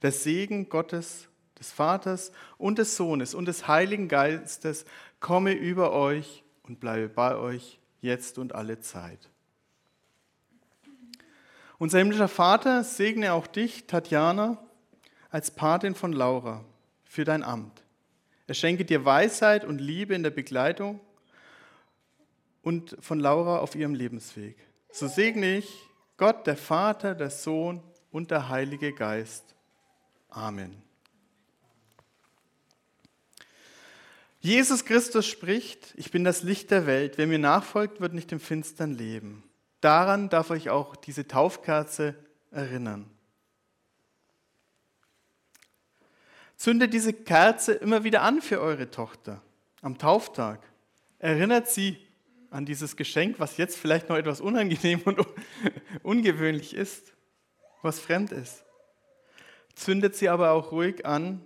Der 0.01 0.11
Segen 0.11 0.67
Gottes, 0.67 1.29
des 1.59 1.71
Vaters 1.71 2.31
und 2.57 2.77
des 2.77 2.97
Sohnes 2.97 3.33
und 3.33 3.45
des 3.45 3.67
Heiligen 3.67 4.09
Geistes 4.09 4.85
komme 5.19 5.53
über 5.53 5.93
euch 5.93 6.43
und 6.63 6.79
bleibe 6.79 7.07
bei 7.07 7.37
euch 7.37 7.79
jetzt 8.01 8.37
und 8.37 8.53
alle 8.53 8.79
Zeit. 8.81 9.29
Unser 11.77 11.99
himmlischer 11.99 12.27
Vater 12.27 12.83
segne 12.83 13.33
auch 13.33 13.47
dich, 13.47 13.87
Tatjana, 13.87 14.57
als 15.29 15.51
Patin 15.51 15.95
von 15.95 16.13
Laura, 16.13 16.63
für 17.05 17.23
dein 17.23 17.43
Amt. 17.43 17.83
Er 18.47 18.53
schenke 18.55 18.85
dir 18.85 19.05
Weisheit 19.05 19.63
und 19.63 19.79
Liebe 19.79 20.13
in 20.13 20.23
der 20.23 20.31
Begleitung 20.31 20.99
und 22.63 22.97
von 22.99 23.19
Laura 23.19 23.59
auf 23.59 23.75
ihrem 23.75 23.93
Lebensweg. 23.93 24.57
So 24.91 25.07
segne 25.07 25.57
ich 25.57 25.79
Gott, 26.17 26.47
der 26.47 26.57
Vater, 26.57 27.13
der 27.13 27.29
Sohn 27.29 27.83
und 28.11 28.31
der 28.31 28.49
Heilige 28.49 28.93
Geist. 28.93 29.43
Amen. 30.29 30.81
Jesus 34.39 34.83
Christus 34.83 35.25
spricht, 35.25 35.93
ich 35.95 36.11
bin 36.11 36.23
das 36.23 36.43
Licht 36.43 36.71
der 36.71 36.85
Welt. 36.85 37.17
Wer 37.17 37.27
mir 37.27 37.39
nachfolgt, 37.39 38.01
wird 38.01 38.13
nicht 38.13 38.31
im 38.31 38.39
Finstern 38.39 38.93
leben. 38.93 39.43
Daran 39.79 40.29
darf 40.29 40.49
euch 40.49 40.69
auch 40.69 40.95
diese 40.95 41.27
Taufkerze 41.27 42.15
erinnern. 42.51 43.09
Zündet 46.57 46.93
diese 46.93 47.13
Kerze 47.13 47.73
immer 47.73 48.03
wieder 48.03 48.21
an 48.21 48.41
für 48.41 48.61
eure 48.61 48.89
Tochter 48.91 49.41
am 49.81 49.97
Tauftag. 49.97 50.61
Erinnert 51.19 51.69
sie 51.69 51.97
an 52.53 52.65
dieses 52.65 52.95
Geschenk, 52.95 53.39
was 53.39 53.57
jetzt 53.57 53.77
vielleicht 53.77 54.09
noch 54.09 54.15
etwas 54.15 54.39
unangenehm 54.39 55.01
und 55.05 55.19
ungewöhnlich 56.03 56.75
ist, 56.75 57.13
was 57.81 57.99
fremd 57.99 58.31
ist. 58.31 58.63
Zündet 59.73 60.15
sie 60.15 60.29
aber 60.29 60.51
auch 60.51 60.71
ruhig 60.71 61.03
an, 61.03 61.43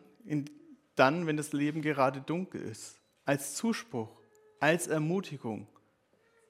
dann, 0.95 1.25
wenn 1.25 1.37
das 1.37 1.53
Leben 1.53 1.81
gerade 1.81 2.19
dunkel 2.19 2.61
ist, 2.61 2.99
als 3.23 3.55
Zuspruch, 3.55 4.09
als 4.59 4.87
Ermutigung, 4.87 5.67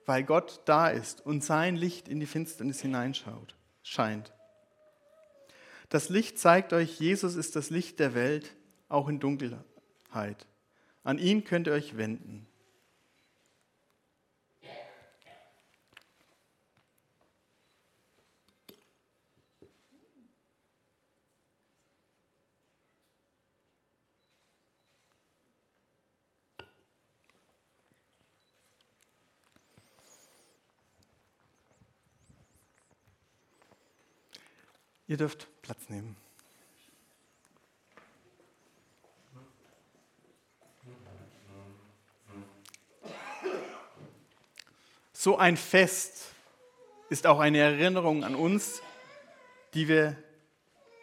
weil 0.07 0.23
Gott 0.23 0.61
da 0.65 0.87
ist 0.87 1.23
und 1.23 1.43
sein 1.43 1.75
Licht 1.75 2.07
in 2.07 2.19
die 2.19 2.25
Finsternis 2.25 2.81
hineinschaut, 2.81 3.55
scheint. 3.83 4.33
Das 5.89 6.09
Licht 6.09 6.39
zeigt 6.39 6.73
euch, 6.73 6.99
Jesus 6.99 7.35
ist 7.35 7.55
das 7.55 7.69
Licht 7.69 7.99
der 7.99 8.15
Welt, 8.15 8.55
auch 8.89 9.07
in 9.07 9.19
Dunkelheit. 9.19 10.47
An 11.03 11.19
ihn 11.19 11.43
könnt 11.43 11.67
ihr 11.67 11.73
euch 11.73 11.95
wenden. 11.95 12.46
Ihr 35.07 35.15
dürft 35.15 35.47
Platz 35.61 35.89
nehmen. 35.89 36.17
So 45.13 45.37
ein 45.37 45.57
Fest 45.57 46.25
ist 47.09 47.25
auch 47.25 47.39
eine 47.39 47.57
Erinnerung 47.57 48.23
an 48.23 48.35
uns, 48.35 48.81
die 49.73 49.87
wir 49.87 50.15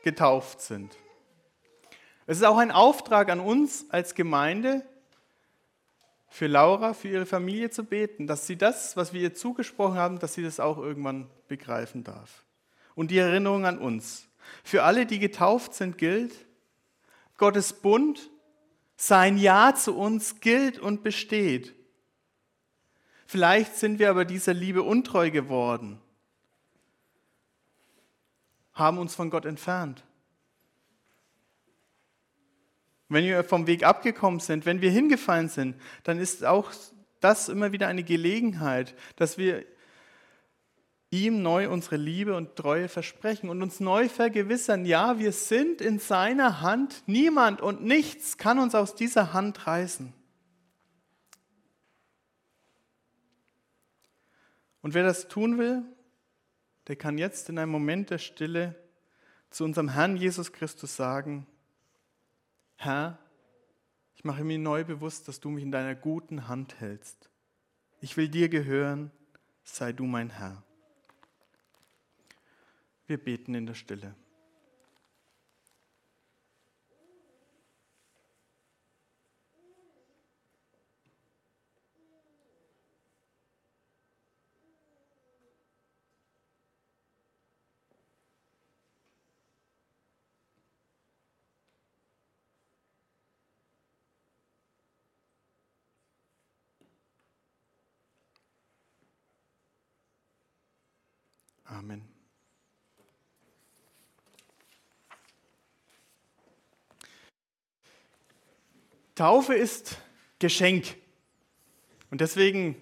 getauft 0.03 0.61
sind. 0.61 0.97
Es 2.27 2.39
ist 2.39 2.45
auch 2.45 2.59
ein 2.59 2.71
Auftrag 2.71 3.31
an 3.31 3.41
uns 3.41 3.87
als 3.91 4.15
Gemeinde, 4.15 4.87
für 6.29 6.47
Laura, 6.49 6.95
für 6.95 7.09
ihre 7.09 7.27
Familie 7.27 7.71
zu 7.71 7.85
beten, 7.85 8.27
dass 8.27 8.47
sie 8.47 8.57
das, 8.57 8.97
was 8.97 9.13
wir 9.13 9.21
ihr 9.21 9.35
zugesprochen 9.35 9.97
haben, 9.97 10.19
dass 10.19 10.35
sie 10.35 10.43
das 10.43 10.59
auch 10.59 10.79
irgendwann 10.79 11.31
begreifen 11.47 12.03
darf 12.03 12.44
und 12.95 13.11
die 13.11 13.19
Erinnerung 13.19 13.67
an 13.67 13.79
uns. 13.79 14.29
Für 14.63 14.85
alle, 14.85 15.07
die 15.07 15.19
getauft 15.19 15.75
sind, 15.75 15.99
gilt, 15.99 16.33
Gottes 17.37 17.73
Bund, 17.73 18.31
sein 18.97 19.37
Ja 19.37 19.75
zu 19.75 19.97
uns 19.97 20.41
gilt 20.41 20.79
und 20.79 21.03
besteht. 21.03 21.75
Vielleicht 23.27 23.77
sind 23.77 23.99
wir 23.99 24.11
aber 24.11 24.25
dieser 24.25 24.55
Liebe 24.55 24.83
untreu 24.83 25.31
geworden, 25.31 26.01
haben 28.73 28.99
uns 28.99 29.15
von 29.15 29.31
Gott 29.31 29.45
entfernt. 29.45 30.05
Wenn 33.09 33.25
wir 33.25 33.45
vom 33.45 33.67
Weg 33.67 33.85
abgekommen 33.85 34.41
sind, 34.41 34.67
wenn 34.67 34.81
wir 34.81 34.91
hingefallen 34.91 35.49
sind, 35.49 35.77
dann 36.05 36.19
ist 36.19 36.45
auch 36.45 36.73
das 37.21 37.49
immer 37.49 37.73
wieder 37.73 37.89
eine 37.89 38.05
Gelegenheit, 38.05 38.95
dass 39.17 39.39
wir 39.39 39.65
ihm 41.15 41.43
neu 41.43 41.71
unsere 41.71 41.97
Liebe 41.97 42.35
und 42.35 42.57
Treue 42.57 42.89
versprechen 42.89 43.49
und 43.49 43.63
uns 43.63 43.79
neu 43.79 44.09
vergewissern, 44.09 44.85
ja, 44.85 45.19
wir 45.19 45.33
sind 45.33 45.81
in 45.81 45.99
seiner 45.99 46.61
Hand, 46.61 47.05
niemand 47.07 47.61
und 47.61 47.85
nichts 47.85 48.37
kann 48.37 48.59
uns 48.59 48.75
aus 48.75 48.95
dieser 48.95 49.33
Hand 49.33 49.67
reißen. 49.67 50.13
Und 54.83 54.95
wer 54.95 55.05
das 55.05 55.29
tun 55.29 55.57
will, 55.57 55.83
der 56.89 56.97
kann 56.97 57.17
jetzt 57.17 57.49
in 57.49 57.59
einem 57.59 57.73
Moment 57.73 58.11
der 58.11 58.19
Stille 58.19 58.75
zu 59.51 59.65
unserem 59.65 59.89
Herrn 59.91 60.17
Jesus 60.17 60.53
Christus 60.53 60.97
sagen, 60.97 61.47
Herr, 62.77 63.19
ich 64.15 64.25
mache 64.25 64.45
mir 64.45 64.59
neu 64.59 64.85
bewusst, 64.85 65.29
dass 65.29 65.41
du 65.41 65.49
mich 65.49 65.63
in 65.63 65.73
deiner 65.73 65.95
guten 65.95 66.49
Hand 66.49 66.81
hältst. 66.81 67.31
Ich 68.01 68.17
will 68.17 68.29
dir 68.29 68.49
gehören, 68.49 69.11
sei 69.63 69.93
du 69.93 70.05
mein 70.05 70.31
Herr. 70.31 70.63
Wir 73.07 73.19
beten 73.19 73.55
in 73.55 73.67
der 73.67 73.75
Stille. 73.75 74.15
Amen. 101.65 102.14
Taufe 109.15 109.55
ist 109.55 109.99
Geschenk. 110.39 110.97
Und 112.11 112.21
deswegen 112.21 112.77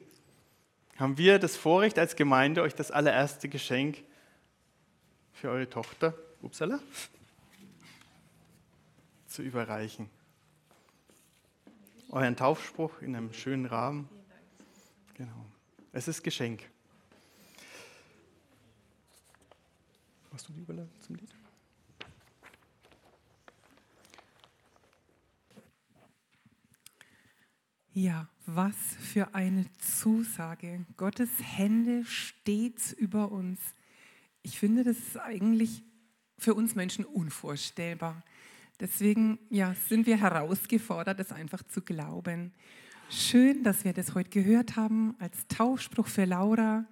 haben 0.96 1.18
wir 1.18 1.38
das 1.38 1.56
Vorrecht 1.56 1.98
als 1.98 2.16
Gemeinde, 2.16 2.62
euch 2.62 2.74
das 2.74 2.90
allererste 2.90 3.48
Geschenk 3.48 4.02
für 5.32 5.50
eure 5.50 5.68
Tochter, 5.68 6.14
upsala, 6.40 6.80
zu 9.26 9.42
überreichen. 9.42 10.08
Euren 12.10 12.36
Taufspruch 12.36 13.00
in 13.00 13.16
einem 13.16 13.32
schönen 13.32 13.66
Rahmen. 13.66 14.08
Genau. 15.14 15.46
Es 15.92 16.08
ist 16.08 16.22
Geschenk. 16.22 16.62
Machst 20.30 20.48
du 20.48 20.52
die 20.52 20.60
Überleitung 20.60 21.00
zum 21.00 21.16
Lied? 21.16 21.41
Ja, 27.94 28.26
was 28.46 28.74
für 29.00 29.34
eine 29.34 29.66
Zusage. 29.76 30.86
Gottes 30.96 31.28
Hände 31.42 32.06
stets 32.06 32.94
über 32.94 33.30
uns. 33.30 33.60
Ich 34.42 34.58
finde, 34.58 34.82
das 34.82 34.96
ist 34.96 35.20
eigentlich 35.20 35.82
für 36.38 36.54
uns 36.54 36.74
Menschen 36.74 37.04
unvorstellbar. 37.04 38.22
Deswegen 38.80 39.38
ja, 39.50 39.74
sind 39.90 40.06
wir 40.06 40.16
herausgefordert, 40.16 41.20
das 41.20 41.32
einfach 41.32 41.62
zu 41.64 41.82
glauben. 41.82 42.54
Schön, 43.10 43.62
dass 43.62 43.84
wir 43.84 43.92
das 43.92 44.14
heute 44.14 44.30
gehört 44.30 44.74
haben 44.76 45.14
als 45.18 45.46
Taufspruch 45.48 46.06
für 46.06 46.24
Laura, 46.24 46.86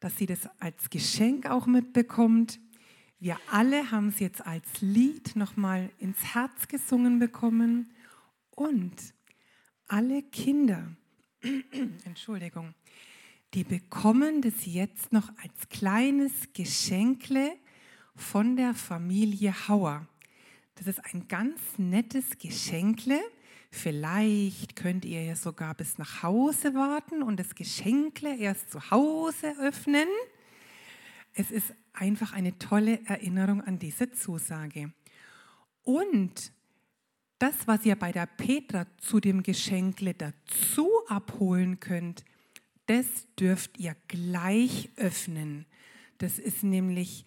dass 0.00 0.16
sie 0.16 0.24
das 0.24 0.48
als 0.60 0.88
Geschenk 0.88 1.44
auch 1.44 1.66
mitbekommt. 1.66 2.58
Wir 3.18 3.36
alle 3.50 3.90
haben 3.90 4.08
es 4.08 4.18
jetzt 4.18 4.46
als 4.46 4.80
Lied 4.80 5.36
nochmal 5.36 5.90
ins 5.98 6.34
Herz 6.34 6.68
gesungen 6.68 7.18
bekommen 7.18 7.92
und 8.52 8.94
alle 9.88 10.22
Kinder, 10.22 10.96
Entschuldigung, 12.04 12.74
die 13.54 13.64
bekommen 13.64 14.40
das 14.40 14.64
jetzt 14.64 15.12
noch 15.12 15.28
als 15.42 15.68
kleines 15.68 16.32
Geschenkle 16.54 17.52
von 18.14 18.56
der 18.56 18.74
Familie 18.74 19.68
Hauer. 19.68 20.06
Das 20.76 20.86
ist 20.86 21.04
ein 21.12 21.28
ganz 21.28 21.60
nettes 21.76 22.38
Geschenkle. 22.38 23.20
Vielleicht 23.70 24.76
könnt 24.76 25.04
ihr 25.04 25.22
ja 25.22 25.36
sogar 25.36 25.74
bis 25.74 25.98
nach 25.98 26.22
Hause 26.22 26.74
warten 26.74 27.22
und 27.22 27.38
das 27.38 27.54
Geschenkle 27.54 28.36
erst 28.36 28.70
zu 28.70 28.90
Hause 28.90 29.54
öffnen. 29.60 30.08
Es 31.34 31.50
ist 31.50 31.74
einfach 31.92 32.32
eine 32.32 32.58
tolle 32.58 33.04
Erinnerung 33.06 33.62
an 33.62 33.78
diese 33.78 34.10
Zusage. 34.10 34.92
Und 35.82 36.52
das, 37.42 37.66
was 37.66 37.84
ihr 37.84 37.96
bei 37.96 38.12
der 38.12 38.26
Petra 38.26 38.86
zu 38.98 39.18
dem 39.18 39.42
Geschenkle 39.42 40.14
dazu 40.14 40.88
abholen 41.08 41.80
könnt, 41.80 42.24
das 42.86 43.06
dürft 43.36 43.78
ihr 43.78 43.96
gleich 44.06 44.90
öffnen. 44.94 45.66
Das 46.18 46.38
ist 46.38 46.62
nämlich 46.62 47.24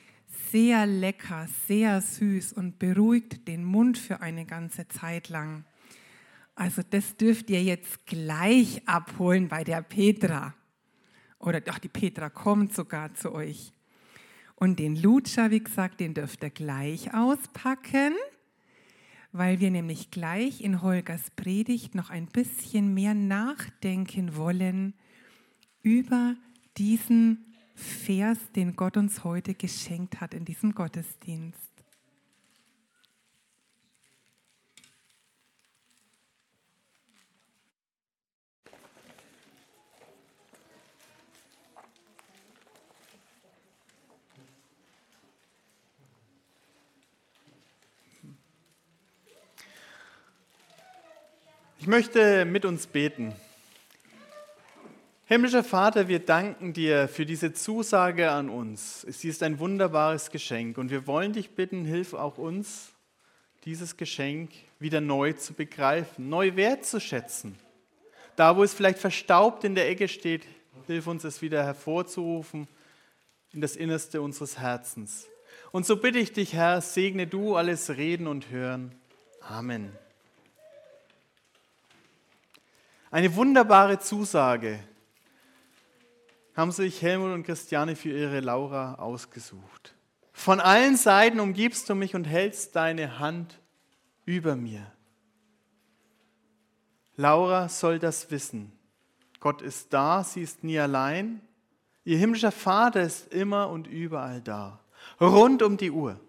sehr 0.51 0.85
lecker, 0.85 1.49
sehr 1.67 1.99
süß 1.99 2.53
und 2.53 2.79
beruhigt 2.79 3.45
den 3.49 3.65
Mund 3.65 3.97
für 3.97 4.21
eine 4.21 4.45
ganze 4.45 4.87
Zeit 4.87 5.27
lang. 5.27 5.65
Also 6.55 6.81
das 6.89 7.17
dürft 7.17 7.49
ihr 7.49 7.61
jetzt 7.61 8.05
gleich 8.05 8.87
abholen 8.87 9.49
bei 9.49 9.65
der 9.65 9.81
Petra. 9.81 10.53
Oder 11.39 11.59
doch, 11.59 11.77
die 11.77 11.89
Petra 11.89 12.29
kommt 12.29 12.73
sogar 12.73 13.13
zu 13.15 13.33
euch. 13.33 13.73
Und 14.55 14.79
den 14.79 14.95
Lutscher, 14.95 15.51
wie 15.51 15.61
gesagt, 15.61 15.99
den 15.99 16.13
dürft 16.13 16.41
ihr 16.41 16.51
gleich 16.51 17.13
auspacken, 17.13 18.13
weil 19.37 19.59
wir 19.59 19.69
nämlich 19.69 20.11
gleich 20.11 20.61
in 20.61 20.81
Holgers 20.81 21.29
Predigt 21.35 21.93
noch 21.93 22.09
ein 22.09 22.27
bisschen 22.27 22.93
mehr 22.93 23.13
nachdenken 23.13 24.37
wollen 24.37 24.93
über 25.81 26.35
diesen 26.77 27.45
Vers, 27.75 28.37
den 28.55 28.77
Gott 28.77 28.95
uns 28.95 29.25
heute 29.25 29.53
geschenkt 29.53 30.21
hat 30.21 30.33
in 30.33 30.45
diesem 30.45 30.73
Gottesdienst. 30.73 31.74
Ich 51.85 51.89
möchte 51.89 52.45
mit 52.45 52.65
uns 52.65 52.87
beten. 52.87 53.35
Himmlischer 55.25 55.63
Vater, 55.63 56.07
wir 56.07 56.17
danken 56.17 56.73
dir 56.73 57.07
für 57.07 57.27
diese 57.27 57.53
Zusage 57.53 58.31
an 58.31 58.49
uns. 58.49 59.01
Sie 59.01 59.29
ist 59.29 59.43
ein 59.43 59.59
wunderbares 59.59 60.31
Geschenk 60.31 60.79
und 60.79 60.89
wir 60.89 61.05
wollen 61.05 61.33
dich 61.33 61.51
bitten, 61.51 61.85
hilf 61.85 62.15
auch 62.15 62.39
uns, 62.39 62.89
dieses 63.65 63.97
Geschenk 63.97 64.49
wieder 64.79 64.99
neu 64.99 65.33
zu 65.33 65.53
begreifen, 65.53 66.27
neu 66.27 66.55
wertzuschätzen. 66.55 67.55
Da, 68.35 68.57
wo 68.57 68.63
es 68.63 68.73
vielleicht 68.73 68.97
verstaubt 68.97 69.63
in 69.63 69.75
der 69.75 69.87
Ecke 69.87 70.07
steht, 70.07 70.47
hilf 70.87 71.05
uns 71.05 71.23
es 71.23 71.43
wieder 71.43 71.63
hervorzurufen 71.63 72.67
in 73.53 73.61
das 73.61 73.75
Innerste 73.75 74.23
unseres 74.23 74.57
Herzens. 74.57 75.27
Und 75.71 75.85
so 75.85 75.97
bitte 75.97 76.17
ich 76.17 76.33
dich, 76.33 76.53
Herr, 76.53 76.81
segne 76.81 77.27
du 77.27 77.55
alles 77.55 77.91
Reden 77.91 78.25
und 78.25 78.49
Hören. 78.49 78.91
Amen. 79.39 79.95
Eine 83.15 83.33
wunderbare 83.37 83.97
Zusage 83.97 84.77
haben 86.53 86.73
sich 86.73 87.01
Helmut 87.01 87.31
und 87.31 87.43
Christiane 87.43 87.95
für 87.95 88.09
ihre 88.09 88.41
Laura 88.41 88.95
ausgesucht. 88.95 89.95
Von 90.33 90.59
allen 90.59 90.97
Seiten 90.97 91.39
umgibst 91.39 91.89
du 91.89 91.95
mich 91.95 92.13
und 92.13 92.25
hältst 92.25 92.75
deine 92.75 93.17
Hand 93.17 93.61
über 94.25 94.57
mir. 94.57 94.91
Laura 97.15 97.69
soll 97.69 97.99
das 97.99 98.31
wissen. 98.31 98.73
Gott 99.39 99.61
ist 99.61 99.93
da, 99.93 100.21
sie 100.25 100.41
ist 100.41 100.65
nie 100.65 100.77
allein. 100.77 101.39
Ihr 102.03 102.17
himmlischer 102.17 102.51
Vater 102.51 103.01
ist 103.01 103.33
immer 103.33 103.69
und 103.69 103.87
überall 103.87 104.41
da, 104.41 104.81
rund 105.21 105.63
um 105.63 105.77
die 105.77 105.91
Uhr. 105.91 106.19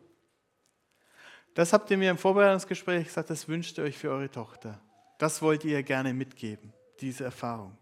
Das 1.54 1.72
habt 1.72 1.90
ihr 1.90 1.98
mir 1.98 2.12
im 2.12 2.18
Vorbereitungsgespräch 2.18 3.06
gesagt, 3.06 3.30
das 3.30 3.48
wünscht 3.48 3.76
ihr 3.76 3.82
euch 3.82 3.98
für 3.98 4.10
eure 4.10 4.30
Tochter. 4.30 4.80
Das 5.18 5.40
wollt 5.40 5.64
ihr 5.64 5.82
gerne 5.82 6.12
mitgeben, 6.12 6.72
diese 7.00 7.24
Erfahrung. 7.24 7.76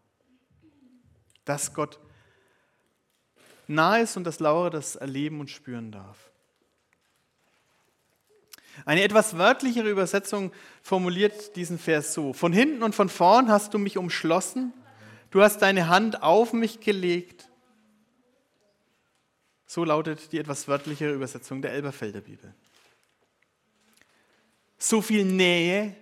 Dass 1.45 1.75
Gott 1.75 1.99
nahe 3.67 4.03
ist 4.03 4.17
und 4.17 4.25
dass 4.25 4.41
Laura 4.41 4.71
das 4.71 4.97
erleben 4.97 5.41
und 5.41 5.51
spüren 5.51 5.93
darf. 5.93 6.31
Eine 8.85 9.03
etwas 9.03 9.39
wörtlichere 9.39 9.89
Übersetzung 9.89 10.53
formuliert 10.83 11.55
diesen 11.57 11.79
Vers 11.79 12.13
so. 12.13 12.33
Von 12.33 12.53
hinten 12.53 12.83
und 12.83 12.95
von 12.95 13.09
vorn 13.09 13.49
hast 13.49 13.73
du 13.73 13.79
mich 13.79 13.97
umschlossen, 13.97 14.73
du 15.31 15.43
hast 15.43 15.59
deine 15.63 15.89
Hand 15.89 16.23
auf 16.23 16.53
mich 16.53 16.81
gelegt. 16.81 17.49
So 19.67 19.85
lautet 19.85 20.33
die 20.33 20.39
etwas 20.39 20.69
wörtlichere 20.69 21.13
Übersetzung 21.13 21.63
der 21.63 21.73
Elberfelder 21.73 22.21
Bibel. 22.21 22.53
So 24.77 25.01
viel 25.01 25.25
Nähe 25.25 25.97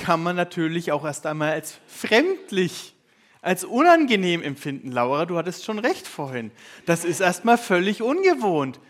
kann 0.00 0.22
man 0.22 0.34
natürlich 0.34 0.90
auch 0.90 1.04
erst 1.04 1.26
einmal 1.26 1.52
als 1.52 1.78
fremdlich, 1.86 2.94
als 3.42 3.64
unangenehm 3.64 4.42
empfinden. 4.42 4.90
Laura, 4.90 5.26
du 5.26 5.36
hattest 5.36 5.64
schon 5.64 5.78
recht 5.78 6.08
vorhin. 6.08 6.50
Das 6.86 7.04
ist 7.04 7.20
erstmal 7.20 7.58
völlig 7.58 8.02
ungewohnt. 8.02 8.80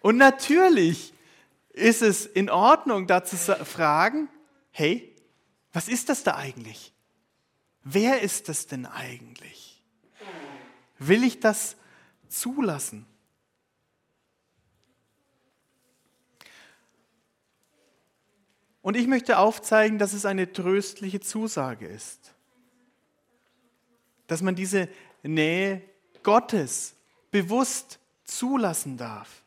Und 0.00 0.16
natürlich 0.16 1.12
ist 1.72 2.02
es 2.02 2.26
in 2.26 2.50
Ordnung, 2.50 3.06
da 3.06 3.22
zu 3.22 3.36
fragen, 3.36 4.28
hey, 4.72 5.14
was 5.72 5.88
ist 5.88 6.08
das 6.08 6.24
da 6.24 6.34
eigentlich? 6.34 6.92
Wer 7.84 8.22
ist 8.22 8.48
das 8.48 8.66
denn 8.66 8.86
eigentlich? 8.86 9.82
Will 10.98 11.22
ich 11.22 11.40
das 11.40 11.76
zulassen? 12.28 13.06
Und 18.90 18.96
ich 18.96 19.06
möchte 19.06 19.38
aufzeigen, 19.38 19.98
dass 19.98 20.14
es 20.14 20.26
eine 20.26 20.52
tröstliche 20.52 21.20
Zusage 21.20 21.86
ist. 21.86 22.34
Dass 24.26 24.42
man 24.42 24.56
diese 24.56 24.88
Nähe 25.22 25.80
Gottes 26.24 26.96
bewusst 27.30 28.00
zulassen 28.24 28.96
darf. 28.96 29.44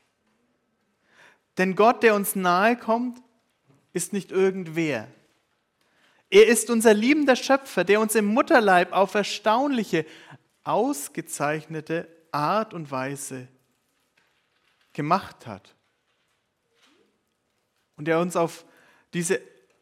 Denn 1.57 1.75
Gott, 1.75 2.03
der 2.03 2.15
uns 2.15 2.37
nahe 2.37 2.77
kommt, 2.77 3.21
ist 3.91 4.13
nicht 4.13 4.31
irgendwer. 4.31 5.09
Er 6.29 6.47
ist 6.47 6.69
unser 6.69 6.93
liebender 6.93 7.35
Schöpfer, 7.35 7.83
der 7.83 7.99
uns 7.99 8.15
im 8.15 8.27
Mutterleib 8.27 8.93
auf 8.93 9.13
erstaunliche, 9.13 10.05
ausgezeichnete 10.63 12.07
Art 12.31 12.73
und 12.73 12.91
Weise 12.91 13.49
gemacht 14.93 15.47
hat. 15.47 15.75
Und 17.97 18.05
der 18.05 18.21
uns 18.21 18.37
auf 18.37 18.63
diese 19.13 19.41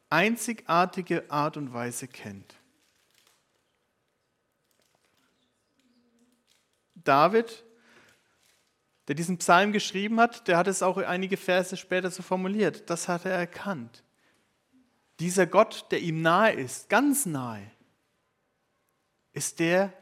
einzigartige 0.10 1.30
Art 1.30 1.58
und 1.58 1.74
Weise 1.74 2.08
kennt. 2.08 2.56
David, 6.96 7.64
der 9.08 9.16
diesen 9.16 9.38
Psalm 9.38 9.72
geschrieben 9.72 10.20
hat, 10.20 10.48
der 10.48 10.58
hat 10.58 10.68
es 10.68 10.84
auch 10.84 10.98
einige 10.98 11.38
Verse 11.38 11.76
später 11.78 12.12
so 12.12 12.22
formuliert. 12.22 12.90
Das 12.90 13.08
hat 13.08 13.26
er 13.26 13.32
erkannt. 13.32 14.04
Dieser 15.20 15.46
Gott, 15.46 15.86
der 15.92 16.02
ihm 16.02 16.22
nahe 16.22 16.54
ist, 16.54 16.90
ganz 16.90 17.26
nahe, 17.26 17.70
ist 19.34 19.60
der, 19.60 19.94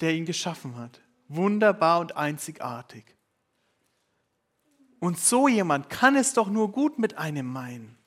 der 0.00 0.14
ihn 0.14 0.24
geschaffen 0.24 0.76
hat. 0.76 1.00
Wunderbar 1.28 2.00
und 2.00 2.16
einzigartig. 2.16 3.04
Und 4.98 5.18
so 5.18 5.46
jemand 5.46 5.90
kann 5.90 6.16
es 6.16 6.32
doch 6.32 6.48
nur 6.48 6.72
gut 6.72 6.98
mit 6.98 7.18
einem 7.18 7.46
meinen. 7.46 7.97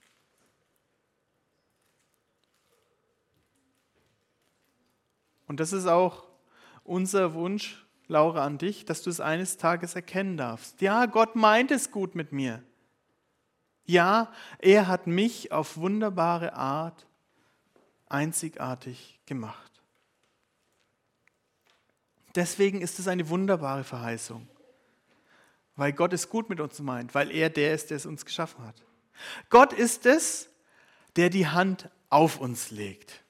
Und 5.52 5.60
das 5.60 5.74
ist 5.74 5.86
auch 5.86 6.30
unser 6.86 7.34
Wunsch, 7.34 7.86
Laura, 8.08 8.46
an 8.46 8.58
dich, 8.58 8.86
dass 8.86 9.02
du 9.02 9.10
es 9.10 9.20
eines 9.20 9.58
Tages 9.58 9.96
erkennen 9.96 10.38
darfst. 10.38 10.80
Ja, 10.80 11.08
Gott 11.08 11.36
meint 11.36 11.72
es 11.72 11.92
gut 11.92 12.16
mit 12.16 12.32
mir. 12.32 12.64
Ja, 13.84 14.32
er 14.60 14.88
hat 14.88 15.08
mich 15.08 15.52
auf 15.52 15.76
wunderbare 15.76 16.54
Art 16.54 17.06
einzigartig 18.08 19.20
gemacht. 19.26 19.84
Deswegen 22.34 22.80
ist 22.80 22.98
es 23.00 23.10
eine 23.10 23.28
wunderbare 23.28 23.84
Verheißung, 23.84 24.48
weil 25.76 25.92
Gott 25.92 26.14
es 26.14 26.30
gut 26.30 26.50
mit 26.50 26.62
uns 26.62 26.80
meint, 26.80 27.14
weil 27.14 27.30
er 27.30 27.50
der 27.50 27.74
ist, 27.74 27.90
der 27.90 27.98
es 27.98 28.06
uns 28.06 28.24
geschaffen 28.24 28.66
hat. 28.66 28.82
Gott 29.50 29.74
ist 29.74 30.06
es, 30.06 30.48
der 31.18 31.30
die 31.30 31.48
Hand 31.48 31.90
auf 32.10 32.40
uns 32.40 32.72
legt. 32.72 33.26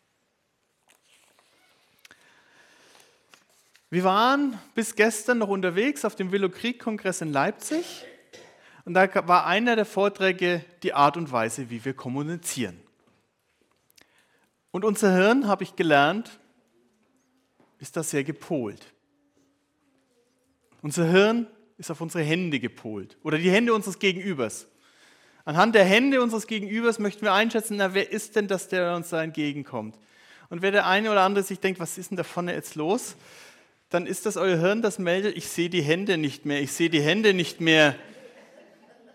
Wir 3.94 4.06
waren 4.06 4.58
bis 4.74 4.96
gestern 4.96 5.40
noch 5.40 5.50
unterwegs 5.50 6.06
auf 6.06 6.16
dem 6.16 6.32
Velokrieg-Kongress 6.32 7.20
in 7.20 7.34
Leipzig 7.34 8.06
und 8.86 8.94
da 8.94 9.10
war 9.28 9.46
einer 9.46 9.76
der 9.76 9.86
Vorträge 9.86 10.64
die 10.82 10.94
Art 10.94 11.18
und 11.18 11.30
Weise, 11.34 11.70
wie 11.70 11.84
wir 11.84 11.94
kommunizieren. 11.94 12.80
Und 14.72 14.86
unser 14.86 15.14
Hirn, 15.14 15.46
habe 15.46 15.64
ich 15.64 15.76
gelernt, 15.76 16.40
ist 17.80 17.98
da 17.98 18.02
sehr 18.02 18.24
gepolt. 18.24 18.94
Unser 20.82 21.04
Hirn 21.04 21.48
ist 21.78 21.92
auf 21.92 22.00
unsere 22.00 22.24
Hände 22.24 22.62
gepolt 22.62 23.18
oder 23.24 23.38
die 23.38 23.52
Hände 23.52 23.74
unseres 23.74 24.00
Gegenübers. 24.00 24.68
Anhand 25.44 25.76
der 25.76 25.84
Hände 25.84 26.22
unseres 26.22 26.48
Gegenübers 26.48 26.98
möchten 26.98 27.24
wir 27.24 27.34
einschätzen, 27.34 27.76
na, 27.76 27.94
wer 27.94 28.10
ist 28.10 28.38
denn 28.38 28.48
das, 28.48 28.70
der 28.70 28.96
uns 28.96 29.10
da 29.10 29.22
entgegenkommt? 29.22 30.00
Und 30.50 30.62
wer 30.62 30.72
der 30.72 30.88
eine 30.88 31.12
oder 31.12 31.24
andere 31.24 31.44
sich 31.44 31.60
denkt, 31.60 31.82
was 31.82 31.98
ist 31.98 32.12
denn 32.12 32.18
da 32.18 32.24
vorne 32.24 32.54
jetzt 32.54 32.76
los? 32.76 33.18
Dann 33.92 34.08
ist 34.08 34.26
das 34.26 34.38
euer 34.38 34.58
Hirn, 34.58 34.82
das 34.82 35.00
meldet, 35.00 35.36
ich 35.36 35.50
sehe 35.50 35.70
die 35.70 35.82
Hände 35.82 36.18
nicht 36.18 36.46
mehr, 36.46 36.62
ich 36.62 36.72
sehe 36.72 36.90
die 36.90 37.02
Hände 37.02 37.34
nicht 37.34 37.60
mehr. 37.60 37.96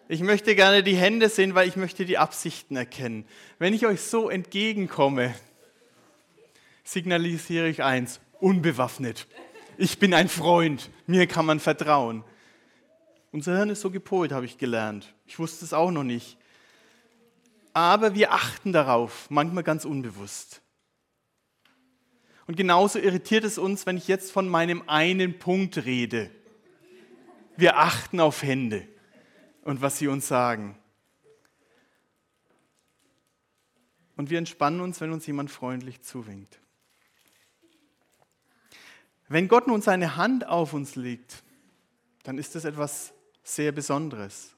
Ich 0.06 0.20
möchte 0.20 0.54
gerne 0.54 0.82
die 0.82 0.94
Hände 0.94 1.30
sehen, 1.30 1.54
weil 1.54 1.66
ich 1.66 1.76
möchte 1.76 2.04
die 2.04 2.18
Absichten 2.18 2.76
erkennen. 2.76 3.24
Wenn 3.58 3.72
ich 3.72 3.86
euch 3.86 4.02
so 4.02 4.28
entgegenkomme, 4.28 5.34
signalisiere 6.84 7.68
ich 7.68 7.82
eins, 7.82 8.20
unbewaffnet. 8.38 9.26
Ich 9.78 9.98
bin 9.98 10.12
ein 10.12 10.28
Freund, 10.28 10.90
mir 11.06 11.26
kann 11.26 11.46
man 11.46 11.58
vertrauen. 11.58 12.22
Unser 13.32 13.56
Hirn 13.56 13.70
ist 13.70 13.80
so 13.80 13.90
gepolt, 13.90 14.30
habe 14.30 14.44
ich 14.44 14.58
gelernt. 14.58 15.14
Ich 15.26 15.38
wusste 15.38 15.64
es 15.64 15.72
auch 15.72 15.90
noch 15.90 16.04
nicht. 16.04 16.36
Aber 17.72 18.14
wir 18.14 18.32
achten 18.32 18.74
darauf, 18.74 19.26
manchmal 19.30 19.64
ganz 19.64 19.86
unbewusst. 19.86 20.60
Und 22.46 22.56
genauso 22.56 22.98
irritiert 22.98 23.44
es 23.44 23.58
uns, 23.58 23.86
wenn 23.86 23.96
ich 23.96 24.08
jetzt 24.08 24.30
von 24.30 24.48
meinem 24.48 24.88
einen 24.88 25.38
Punkt 25.38 25.84
rede. 25.84 26.30
Wir 27.56 27.78
achten 27.78 28.20
auf 28.20 28.42
Hände 28.42 28.86
und 29.62 29.80
was 29.80 29.98
sie 29.98 30.08
uns 30.08 30.28
sagen. 30.28 30.78
Und 34.16 34.30
wir 34.30 34.38
entspannen 34.38 34.80
uns, 34.80 35.00
wenn 35.00 35.12
uns 35.12 35.26
jemand 35.26 35.50
freundlich 35.50 36.02
zuwinkt. 36.02 36.60
Wenn 39.28 39.48
Gott 39.48 39.66
nun 39.66 39.82
seine 39.82 40.16
Hand 40.16 40.46
auf 40.46 40.72
uns 40.72 40.94
legt, 40.94 41.42
dann 42.22 42.38
ist 42.38 42.54
das 42.54 42.64
etwas 42.64 43.12
sehr 43.42 43.72
Besonderes. 43.72 44.54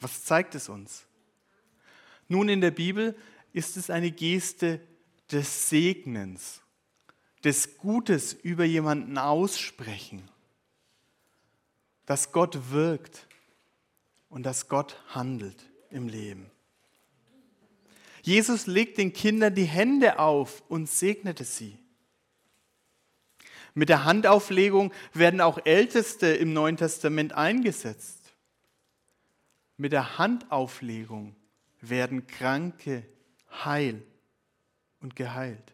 Was 0.00 0.24
zeigt 0.24 0.54
es 0.54 0.68
uns? 0.68 1.06
Nun, 2.28 2.48
in 2.48 2.60
der 2.60 2.70
Bibel 2.70 3.16
ist 3.52 3.76
es 3.76 3.90
eine 3.90 4.10
Geste 4.10 4.80
des 5.30 5.70
Segnens, 5.70 6.63
des 7.44 7.76
Gutes 7.76 8.32
über 8.32 8.64
jemanden 8.64 9.18
aussprechen, 9.18 10.22
dass 12.06 12.32
Gott 12.32 12.70
wirkt 12.70 13.26
und 14.28 14.44
dass 14.44 14.68
Gott 14.68 15.00
handelt 15.08 15.70
im 15.90 16.08
Leben. 16.08 16.50
Jesus 18.22 18.66
legt 18.66 18.96
den 18.96 19.12
Kindern 19.12 19.54
die 19.54 19.64
Hände 19.64 20.18
auf 20.18 20.62
und 20.68 20.88
segnete 20.88 21.44
sie. 21.44 21.78
Mit 23.74 23.90
der 23.90 24.04
Handauflegung 24.04 24.92
werden 25.12 25.40
auch 25.40 25.58
Älteste 25.66 26.28
im 26.28 26.52
Neuen 26.52 26.76
Testament 26.76 27.34
eingesetzt. 27.34 28.32
Mit 29.76 29.92
der 29.92 30.16
Handauflegung 30.16 31.36
werden 31.80 32.26
Kranke 32.26 33.04
heil 33.50 34.02
und 35.00 35.16
geheilt. 35.16 35.73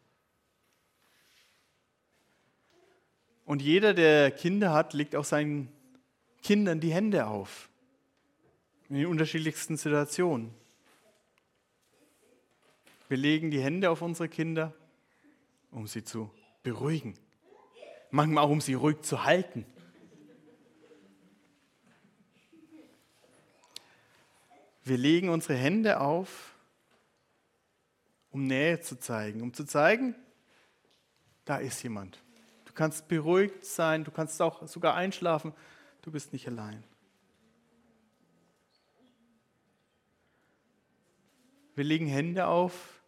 Und 3.51 3.62
jeder, 3.62 3.94
der 3.94 4.30
Kinder 4.30 4.72
hat, 4.72 4.94
legt 4.94 5.16
auch 5.16 5.24
seinen 5.24 5.72
Kindern 6.40 6.78
die 6.78 6.92
Hände 6.92 7.26
auf. 7.26 7.68
In 8.88 8.94
den 8.94 9.07
unterschiedlichsten 9.07 9.76
Situationen. 9.76 10.55
Wir 13.09 13.16
legen 13.16 13.51
die 13.51 13.61
Hände 13.61 13.90
auf 13.90 14.03
unsere 14.03 14.28
Kinder, 14.28 14.72
um 15.72 15.88
sie 15.88 16.05
zu 16.05 16.30
beruhigen 16.62 17.14
manchmal 18.11 18.44
auch 18.44 18.51
um 18.51 18.61
sie 18.61 18.74
ruhig 18.74 19.03
zu 19.03 19.24
halten. 19.24 19.64
Wir 24.82 24.98
legen 24.98 25.28
unsere 25.28 25.55
Hände 25.55 26.01
auf, 26.01 26.55
um 28.30 28.44
Nähe 28.44 28.80
zu 28.80 28.98
zeigen, 28.98 29.42
um 29.42 29.55
zu 29.55 29.64
zeigen, 29.64 30.14
da 31.44 31.59
ist 31.59 31.82
jemand. 31.82 32.18
Du 32.70 32.74
kannst 32.74 33.08
beruhigt 33.08 33.64
sein, 33.64 34.04
du 34.04 34.12
kannst 34.12 34.40
auch 34.40 34.64
sogar 34.68 34.94
einschlafen, 34.94 35.52
du 36.02 36.12
bist 36.12 36.32
nicht 36.32 36.46
allein. 36.46 36.84
Wir 41.74 41.82
legen 41.82 42.06
Hände 42.06 42.46
auf, 42.46 43.02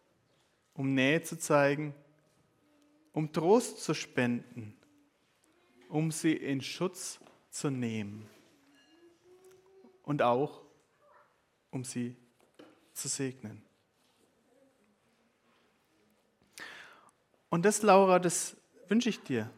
um 0.73 0.93
Nähe 0.93 1.21
zu 1.21 1.39
zeigen, 1.39 1.95
um 3.13 3.31
Trost 3.31 3.81
zu 3.81 3.93
spenden, 3.93 4.75
um 5.87 6.11
sie 6.11 6.33
in 6.33 6.59
Schutz 6.59 7.21
zu 7.49 7.69
nehmen 7.69 8.29
und 10.01 10.21
auch 10.21 10.61
um 11.71 11.85
sie 11.85 12.17
zu 12.91 13.07
segnen. 13.07 13.63
Und 17.49 17.63
das, 17.63 17.81
Laura, 17.81 18.19
das 18.19 18.57
wünsche 18.93 19.09
ich 19.09 19.23
dir. 19.23 19.49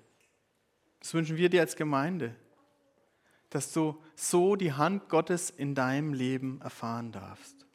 Das 1.02 1.14
wünschen 1.14 1.36
wir 1.36 1.50
dir 1.50 1.60
als 1.60 1.76
Gemeinde, 1.76 2.34
dass 3.50 3.74
du 3.74 4.02
so 4.16 4.56
die 4.56 4.72
Hand 4.72 5.10
Gottes 5.10 5.50
in 5.50 5.76
deinem 5.76 6.14
Leben 6.14 6.62
erfahren 6.62 7.12
darfst. 7.12 7.66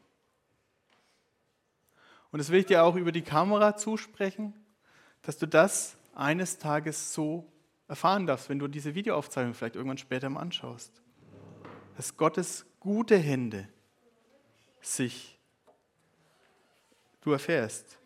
Und 2.30 2.38
das 2.38 2.48
will 2.48 2.61
ich 2.61 2.64
dir 2.64 2.82
auch 2.82 2.96
über 2.96 3.12
die 3.12 3.20
Kamera 3.20 3.76
zusprechen, 3.76 4.54
dass 5.20 5.36
du 5.36 5.44
das 5.44 5.98
eines 6.14 6.56
Tages 6.56 7.12
so 7.12 7.52
erfahren 7.88 8.26
darfst, 8.26 8.48
wenn 8.48 8.58
du 8.58 8.66
diese 8.66 8.94
Videoaufzeichnung 8.94 9.52
vielleicht 9.52 9.76
irgendwann 9.76 9.98
später 9.98 10.30
mal 10.30 10.40
anschaust. 10.40 11.02
Dass 11.98 12.16
Gottes 12.16 12.64
gute 12.80 13.18
Hände 13.18 13.68
sich 14.80 15.38
du 17.20 17.32
erfährst. 17.32 17.99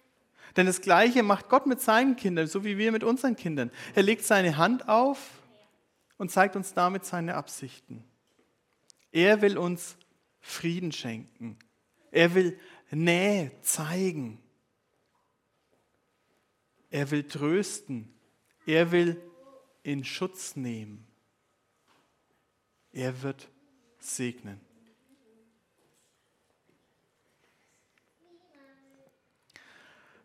Denn 0.57 0.67
das 0.67 0.81
Gleiche 0.81 1.23
macht 1.23 1.49
Gott 1.49 1.67
mit 1.67 1.81
seinen 1.81 2.17
Kindern, 2.17 2.47
so 2.47 2.65
wie 2.65 2.79
wir 2.79 2.93
mit 2.93 3.03
unseren 3.03 3.37
Kindern. 3.37 3.71
Er 3.95 4.03
legt 4.03 4.25
seine 4.25 4.57
Hand 4.57 4.89
auf 4.89 5.19
und 6.17 6.31
zeigt 6.31 6.55
uns 6.57 6.75
damit 6.75 7.05
seine 7.05 7.35
Absichten. 7.35 8.05
Er 9.11 9.43
will 9.43 9.59
uns 9.59 9.97
Frieden 10.41 10.93
schenken. 10.93 11.59
Er 12.11 12.35
will 12.35 12.59
Nähe 12.91 13.51
zeigen. 13.63 14.41
Er 16.91 17.11
will 17.11 17.25
trösten. 17.25 18.13
Er 18.67 18.93
will 18.93 19.21
in 19.83 20.05
Schutz 20.05 20.55
nehmen. 20.55 21.07
Er 22.93 23.23
wird 23.23 23.49
segnen. 23.99 24.61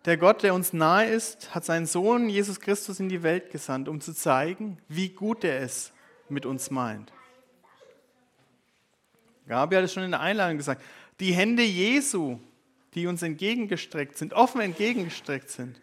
Der 0.09 0.17
Gott, 0.17 0.41
der 0.41 0.55
uns 0.55 0.73
nahe 0.73 1.05
ist, 1.05 1.53
hat 1.53 1.65
seinen 1.65 1.85
Sohn 1.85 2.29
Jesus 2.29 2.59
Christus 2.59 2.99
in 2.99 3.09
die 3.09 3.21
Welt 3.21 3.51
gesandt, 3.51 3.87
um 3.87 4.01
zu 4.01 4.11
zeigen, 4.11 4.79
wie 4.87 5.09
gut 5.09 5.43
er 5.43 5.61
es 5.61 5.93
mit 6.29 6.47
uns 6.47 6.71
meint. 6.71 7.13
Gabi 9.47 9.75
hat 9.75 9.83
es 9.83 9.93
schon 9.93 10.01
in 10.01 10.09
der 10.09 10.21
Einladung 10.21 10.57
gesagt. 10.57 10.81
Die 11.19 11.31
Hände 11.31 11.61
Jesu, 11.61 12.39
die 12.95 13.05
uns 13.05 13.21
entgegengestreckt 13.21 14.17
sind, 14.17 14.33
offen 14.33 14.61
entgegengestreckt 14.61 15.51
sind, 15.51 15.79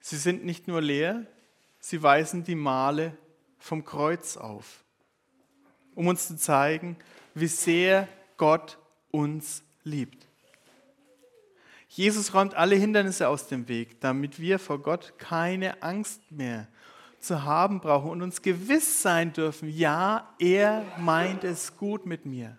sie 0.00 0.16
sind 0.16 0.44
nicht 0.44 0.66
nur 0.66 0.82
leer, 0.82 1.26
Sie 1.78 2.02
weisen 2.02 2.42
die 2.42 2.56
Male 2.56 3.16
vom 3.60 3.84
Kreuz 3.84 4.36
auf, 4.36 4.82
um 5.94 6.08
uns 6.08 6.26
zu 6.26 6.36
zeigen, 6.36 6.96
wie 7.34 7.46
sehr 7.46 8.08
Gott 8.36 8.78
uns 9.12 9.62
liebt. 9.84 10.26
Jesus 11.92 12.34
räumt 12.34 12.54
alle 12.54 12.76
Hindernisse 12.76 13.26
aus 13.26 13.48
dem 13.48 13.66
Weg, 13.66 14.00
damit 14.00 14.38
wir 14.38 14.60
vor 14.60 14.80
Gott 14.80 15.18
keine 15.18 15.82
Angst 15.82 16.30
mehr 16.30 16.68
zu 17.18 17.42
haben 17.42 17.80
brauchen 17.80 18.10
und 18.10 18.22
uns 18.22 18.42
gewiss 18.42 19.02
sein 19.02 19.32
dürfen, 19.32 19.68
ja, 19.68 20.32
er 20.38 20.84
meint 20.98 21.42
es 21.42 21.76
gut 21.76 22.06
mit 22.06 22.24
mir. 22.26 22.56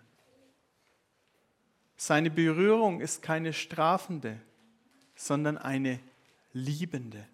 Seine 1.96 2.30
Berührung 2.30 3.00
ist 3.00 3.22
keine 3.22 3.54
strafende, 3.54 4.38
sondern 5.14 5.56
eine 5.56 5.98
liebende. 6.52 7.26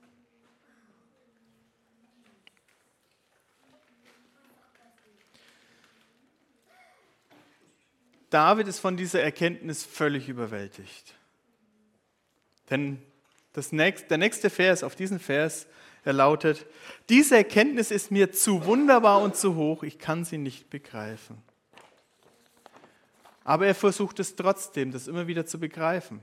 David 8.31 8.69
ist 8.69 8.79
von 8.79 8.97
dieser 8.97 9.21
Erkenntnis 9.21 9.85
völlig 9.85 10.29
überwältigt. 10.29 11.19
Denn 12.71 13.03
das 13.53 13.73
nächste, 13.73 14.09
der 14.09 14.19
nächste 14.19 14.51
Vers 14.51 14.83
auf 14.83 14.95
diesen 14.95 15.19
Vers, 15.19 15.67
er 16.05 16.13
lautet, 16.13 16.67
diese 17.09 17.37
Erkenntnis 17.37 17.91
ist 17.91 18.11
mir 18.11 18.33
zu 18.33 18.65
wunderbar 18.65 19.21
und 19.21 19.37
zu 19.37 19.57
hoch, 19.57 19.83
ich 19.83 19.99
kann 19.99 20.25
sie 20.25 20.39
nicht 20.39 20.71
begreifen. 20.71 21.43
Aber 23.45 23.67
er 23.67 23.75
versucht 23.75 24.21
es 24.21 24.37
trotzdem, 24.37 24.93
das 24.93 25.09
immer 25.09 25.27
wieder 25.27 25.47
zu 25.47 25.59
begreifen. 25.59 26.21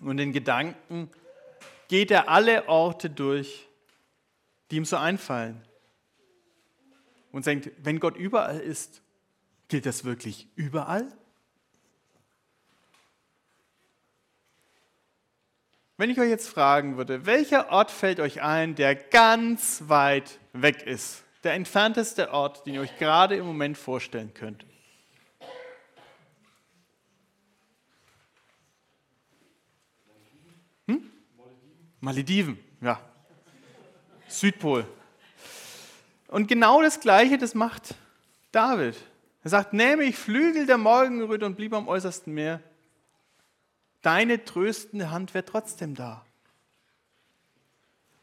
Und 0.00 0.18
in 0.18 0.32
Gedanken 0.32 1.10
geht 1.88 2.10
er 2.10 2.28
alle 2.28 2.68
Orte 2.68 3.08
durch, 3.08 3.68
die 4.70 4.76
ihm 4.76 4.84
so 4.84 4.96
einfallen. 4.96 5.62
Und 7.30 7.46
denkt, 7.46 7.70
wenn 7.78 8.00
Gott 8.00 8.16
überall 8.16 8.58
ist, 8.58 9.00
Gilt 9.68 9.84
das 9.84 10.04
wirklich 10.04 10.48
überall? 10.56 11.06
Wenn 16.00 16.10
ich 16.10 16.20
euch 16.20 16.30
jetzt 16.30 16.48
fragen 16.48 16.96
würde, 16.96 17.26
welcher 17.26 17.72
Ort 17.72 17.90
fällt 17.90 18.20
euch 18.20 18.40
ein, 18.40 18.76
der 18.76 18.94
ganz 18.94 19.82
weit 19.88 20.38
weg 20.52 20.86
ist 20.86 21.24
Der 21.42 21.54
entfernteste 21.54 22.32
Ort, 22.32 22.64
den 22.64 22.74
ihr 22.74 22.82
euch 22.82 22.96
gerade 22.98 23.34
im 23.34 23.44
Moment 23.44 23.76
vorstellen 23.76 24.32
könnt. 24.32 24.64
Hm? 30.86 31.02
Malediven, 31.98 32.60
ja. 32.80 33.00
Südpol. 34.28 34.86
Und 36.28 36.46
genau 36.46 36.80
das 36.80 37.00
Gleiche, 37.00 37.38
das 37.38 37.56
macht 37.56 37.96
David. 38.52 38.94
Er 39.42 39.50
sagt, 39.50 39.72
nehme 39.72 40.04
ich 40.04 40.16
Flügel 40.16 40.64
der 40.66 40.78
Morgenröte 40.78 41.44
und 41.44 41.56
blieb 41.56 41.72
am 41.72 41.88
äußersten 41.88 42.32
Meer. 42.32 42.60
Deine 44.08 44.42
tröstende 44.42 45.10
Hand 45.10 45.34
wäre 45.34 45.44
trotzdem 45.44 45.94
da. 45.94 46.24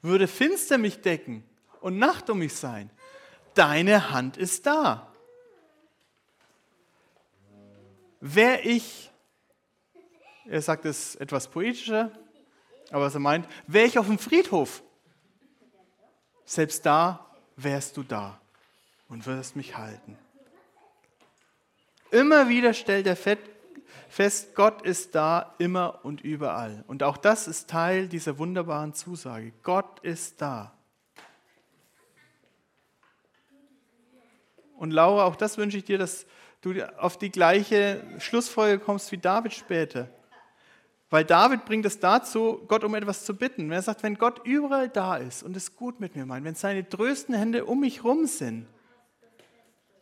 Würde 0.02 0.28
finster 0.28 0.80
mich 0.80 1.02
decken 1.02 1.44
und 1.80 2.00
Nacht 2.00 2.28
um 2.32 2.40
mich 2.40 2.56
sein. 2.56 2.90
Deine 3.54 4.10
Hand 4.10 4.36
ist 4.36 4.66
da. 4.66 5.14
Wäre 8.20 8.62
ich, 8.62 9.12
er 10.46 10.64
sagt 10.64 10.86
es 10.86 11.18
etwas 11.18 11.50
poetischer, 11.50 12.12
aber 12.90 13.06
was 13.06 13.14
er 13.14 13.20
meint, 13.20 13.48
wäre 13.68 13.86
ich 13.86 14.00
auf 14.00 14.08
dem 14.08 14.18
Friedhof, 14.18 14.82
selbst 16.46 16.84
da 16.84 17.30
wärst 17.58 17.96
du 17.96 18.02
da 18.02 18.42
und 19.08 19.28
würdest 19.28 19.56
mich 19.56 19.78
halten. 19.78 20.18
Immer 22.10 22.50
wieder 22.50 22.74
stellt 22.74 23.06
er 23.06 23.16
fest, 23.16 23.44
Gott 24.56 24.82
ist 24.84 25.16
da 25.16 25.56
immer 25.58 26.00
und 26.04 26.22
überall. 26.22 26.84
Und 26.88 27.04
auch 27.04 27.18
das 27.18 27.48
ist 27.48 27.70
Teil 27.70 28.08
dieser 28.08 28.38
wunderbaren 28.38 28.94
Zusage. 28.94 29.52
Gott 29.64 30.00
ist 30.02 30.42
da. 30.42 30.74
Und 34.78 34.92
Laura, 34.92 35.26
auch 35.26 35.36
das 35.36 35.58
wünsche 35.58 35.78
ich 35.78 35.86
dir, 35.86 35.98
dass 35.98 36.26
du 36.62 36.74
auf 36.98 37.18
die 37.18 37.32
gleiche 37.32 38.04
Schlussfolgerung 38.20 38.84
kommst 38.84 39.12
wie 39.12 39.18
David 39.18 39.54
später. 39.54 40.10
Weil 41.10 41.24
David 41.24 41.66
bringt 41.66 41.86
es 41.86 42.00
dazu, 42.00 42.64
Gott 42.68 42.84
um 42.84 42.96
etwas 42.96 43.24
zu 43.26 43.36
bitten. 43.36 43.72
Er 43.72 43.82
sagt, 43.82 44.04
wenn 44.04 44.16
Gott 44.16 44.42
überall 44.44 44.90
da 44.90 45.16
ist 45.18 45.44
und 45.44 45.56
es 45.56 45.76
gut 45.76 46.00
mit 46.00 46.16
mir 46.16 46.26
meint, 46.26 46.44
wenn 46.46 46.56
seine 46.56 46.88
trösten 46.88 47.36
Hände 47.36 47.66
um 47.66 47.80
mich 47.82 48.04
rum 48.04 48.26
sind, 48.26 48.68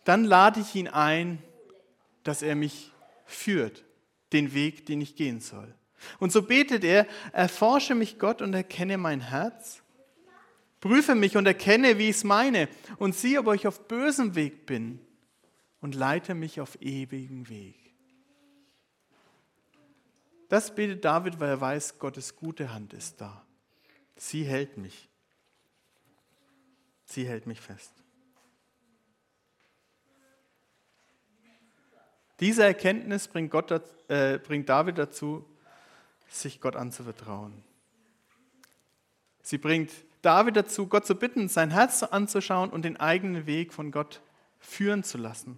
dann 0.06 0.24
lade 0.24 0.62
ich 0.62 0.74
ihn 0.76 0.88
ein, 0.88 1.42
dass 2.24 2.42
er 2.42 2.56
mich 2.56 2.93
führt, 3.36 3.84
den 4.32 4.54
Weg, 4.54 4.86
den 4.86 5.02
ich 5.02 5.16
gehen 5.16 5.40
soll. 5.40 5.74
Und 6.20 6.32
so 6.32 6.42
betet 6.42 6.84
er, 6.84 7.08
erforsche 7.32 7.96
mich 7.96 8.20
Gott 8.20 8.42
und 8.42 8.54
erkenne 8.54 8.98
mein 8.98 9.22
Herz, 9.22 9.82
prüfe 10.82 11.16
mich 11.16 11.38
und 11.38 11.46
erkenne, 11.46 11.98
wie 11.98 12.10
ich 12.10 12.18
es 12.18 12.24
meine 12.24 12.68
und 12.98 13.16
sieh, 13.16 13.38
ob 13.38 13.54
ich 13.54 13.68
auf 13.68 13.88
bösem 13.88 14.36
Weg 14.36 14.66
bin 14.66 15.00
und 15.80 15.96
leite 15.96 16.34
mich 16.36 16.60
auf 16.60 16.82
ewigen 16.82 17.48
Weg. 17.50 17.76
Das 20.50 20.76
betet 20.76 21.04
David, 21.04 21.40
weil 21.40 21.50
er 21.50 21.62
weiß, 21.62 22.00
Gottes 22.00 22.36
gute 22.36 22.74
Hand 22.74 22.94
ist 22.94 23.20
da. 23.22 23.46
Sie 24.16 24.44
hält 24.44 24.78
mich. 24.78 25.10
Sie 27.06 27.28
hält 27.28 27.48
mich 27.48 27.60
fest. 27.60 28.03
Diese 32.44 32.66
Erkenntnis 32.66 33.30
bringt, 33.30 33.52
Gott, 33.52 33.72
äh, 34.10 34.38
bringt 34.38 34.68
David 34.68 34.98
dazu, 34.98 35.46
sich 36.28 36.60
Gott 36.60 36.76
anzuvertrauen. 36.76 37.54
Sie 39.42 39.58
bringt 39.58 39.92
David 40.22 40.58
dazu, 40.58 40.88
Gott 40.88 41.06
zu 41.06 41.16
bitten, 41.16 41.48
sein 41.48 41.72
Herz 41.72 42.04
anzuschauen 42.04 42.70
und 42.70 42.84
den 42.84 42.98
eigenen 42.98 43.46
Weg 43.46 43.72
von 43.72 43.92
Gott 43.92 44.20
führen 44.60 45.06
zu 45.06 45.18
lassen. 45.18 45.58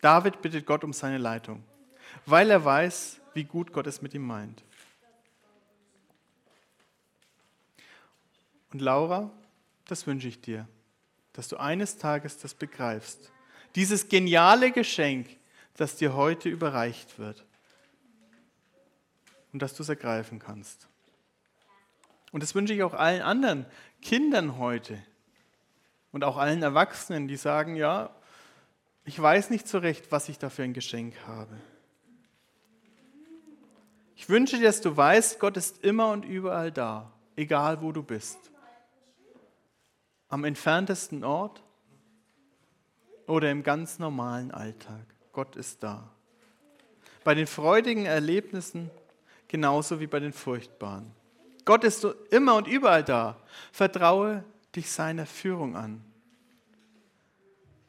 David 0.00 0.40
bittet 0.40 0.66
Gott 0.66 0.84
um 0.84 0.92
seine 0.92 1.18
Leitung, 1.18 1.64
weil 2.26 2.48
er 2.48 2.64
weiß, 2.64 3.20
wie 3.32 3.42
gut 3.42 3.72
Gott 3.72 3.88
es 3.88 4.02
mit 4.02 4.14
ihm 4.14 4.24
meint. 4.24 4.62
Und 8.72 8.80
Laura, 8.80 9.32
das 9.86 10.06
wünsche 10.06 10.28
ich 10.28 10.40
dir, 10.40 10.68
dass 11.32 11.48
du 11.48 11.56
eines 11.56 11.98
Tages 11.98 12.38
das 12.38 12.54
begreifst 12.54 13.32
dieses 13.74 14.08
geniale 14.08 14.70
Geschenk, 14.70 15.28
das 15.76 15.96
dir 15.96 16.14
heute 16.14 16.48
überreicht 16.48 17.18
wird. 17.18 17.44
Und 19.52 19.62
dass 19.62 19.74
du 19.74 19.82
es 19.82 19.88
ergreifen 19.88 20.38
kannst. 20.38 20.88
Und 22.32 22.42
das 22.42 22.54
wünsche 22.54 22.74
ich 22.74 22.82
auch 22.82 22.94
allen 22.94 23.22
anderen 23.22 23.66
Kindern 24.02 24.58
heute 24.58 25.00
und 26.12 26.24
auch 26.24 26.36
allen 26.36 26.62
Erwachsenen, 26.62 27.28
die 27.28 27.36
sagen, 27.36 27.76
ja, 27.76 28.14
ich 29.04 29.20
weiß 29.20 29.50
nicht 29.50 29.66
so 29.66 29.78
recht, 29.78 30.12
was 30.12 30.28
ich 30.28 30.38
da 30.38 30.48
für 30.48 30.62
ein 30.62 30.72
Geschenk 30.72 31.14
habe. 31.26 31.56
Ich 34.14 34.28
wünsche 34.28 34.56
dir, 34.56 34.66
dass 34.66 34.80
du 34.80 34.96
weißt, 34.96 35.40
Gott 35.40 35.56
ist 35.56 35.84
immer 35.84 36.12
und 36.12 36.24
überall 36.24 36.70
da, 36.70 37.12
egal 37.36 37.82
wo 37.82 37.92
du 37.92 38.02
bist. 38.02 38.38
Am 40.28 40.44
entferntesten 40.44 41.24
Ort, 41.24 41.63
oder 43.26 43.50
im 43.50 43.62
ganz 43.62 43.98
normalen 43.98 44.50
Alltag. 44.50 45.04
Gott 45.32 45.56
ist 45.56 45.82
da. 45.82 46.10
Bei 47.24 47.34
den 47.34 47.46
freudigen 47.46 48.06
Erlebnissen 48.06 48.90
genauso 49.48 50.00
wie 50.00 50.06
bei 50.06 50.20
den 50.20 50.32
furchtbaren. 50.32 51.10
Gott 51.64 51.84
ist 51.84 52.06
immer 52.30 52.56
und 52.56 52.68
überall 52.68 53.02
da. 53.02 53.40
Vertraue 53.72 54.44
dich 54.76 54.90
seiner 54.90 55.26
Führung 55.26 55.76
an. 55.76 56.04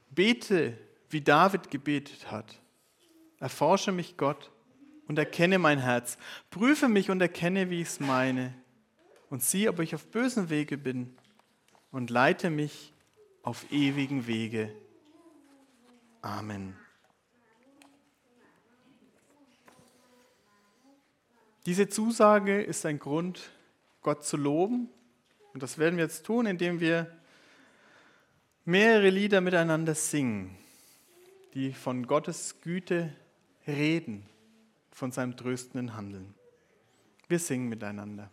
Bete, 0.10 0.78
wie 1.10 1.22
David 1.22 1.70
gebetet 1.70 2.32
hat. 2.32 2.60
Erforsche 3.40 3.92
mich, 3.92 4.16
Gott, 4.16 4.50
und 5.08 5.20
erkenne 5.20 5.60
mein 5.60 5.80
Herz. 5.80 6.18
Prüfe 6.50 6.88
mich 6.88 7.10
und 7.10 7.20
erkenne, 7.20 7.70
wie 7.70 7.82
ich 7.82 7.90
es 7.90 8.00
meine. 8.00 8.54
Und 9.30 9.44
sieh, 9.44 9.68
ob 9.68 9.80
ich 9.80 9.94
auf 9.94 10.08
bösen 10.08 10.50
Wege 10.50 10.78
bin. 10.78 11.16
Und 11.92 12.10
leite 12.10 12.50
mich 12.50 12.94
auf 13.44 13.70
ewigen 13.72 14.28
Wege 14.28 14.72
Amen. 16.26 16.76
Diese 21.68 21.88
Zusage 21.88 22.64
ist 22.64 22.84
ein 22.88 22.98
Grund, 22.98 23.52
Gott 24.02 24.26
zu 24.26 24.36
loben. 24.36 24.90
Und 25.54 25.62
das 25.62 25.78
werden 25.78 25.98
wir 25.98 26.06
jetzt 26.06 26.26
tun, 26.26 26.48
indem 26.48 26.80
wir 26.80 27.16
mehrere 28.66 29.12
Lieder 29.12 29.40
miteinander 29.40 29.94
singen, 29.94 30.58
die 31.54 31.74
von 31.74 32.08
Gottes 32.08 32.60
Güte 32.60 33.16
reden, 33.68 34.26
von 34.90 35.12
seinem 35.12 35.38
tröstenden 35.38 35.96
Handeln. 35.96 36.34
Wir 37.28 37.38
singen 37.38 37.70
miteinander. 37.70 38.32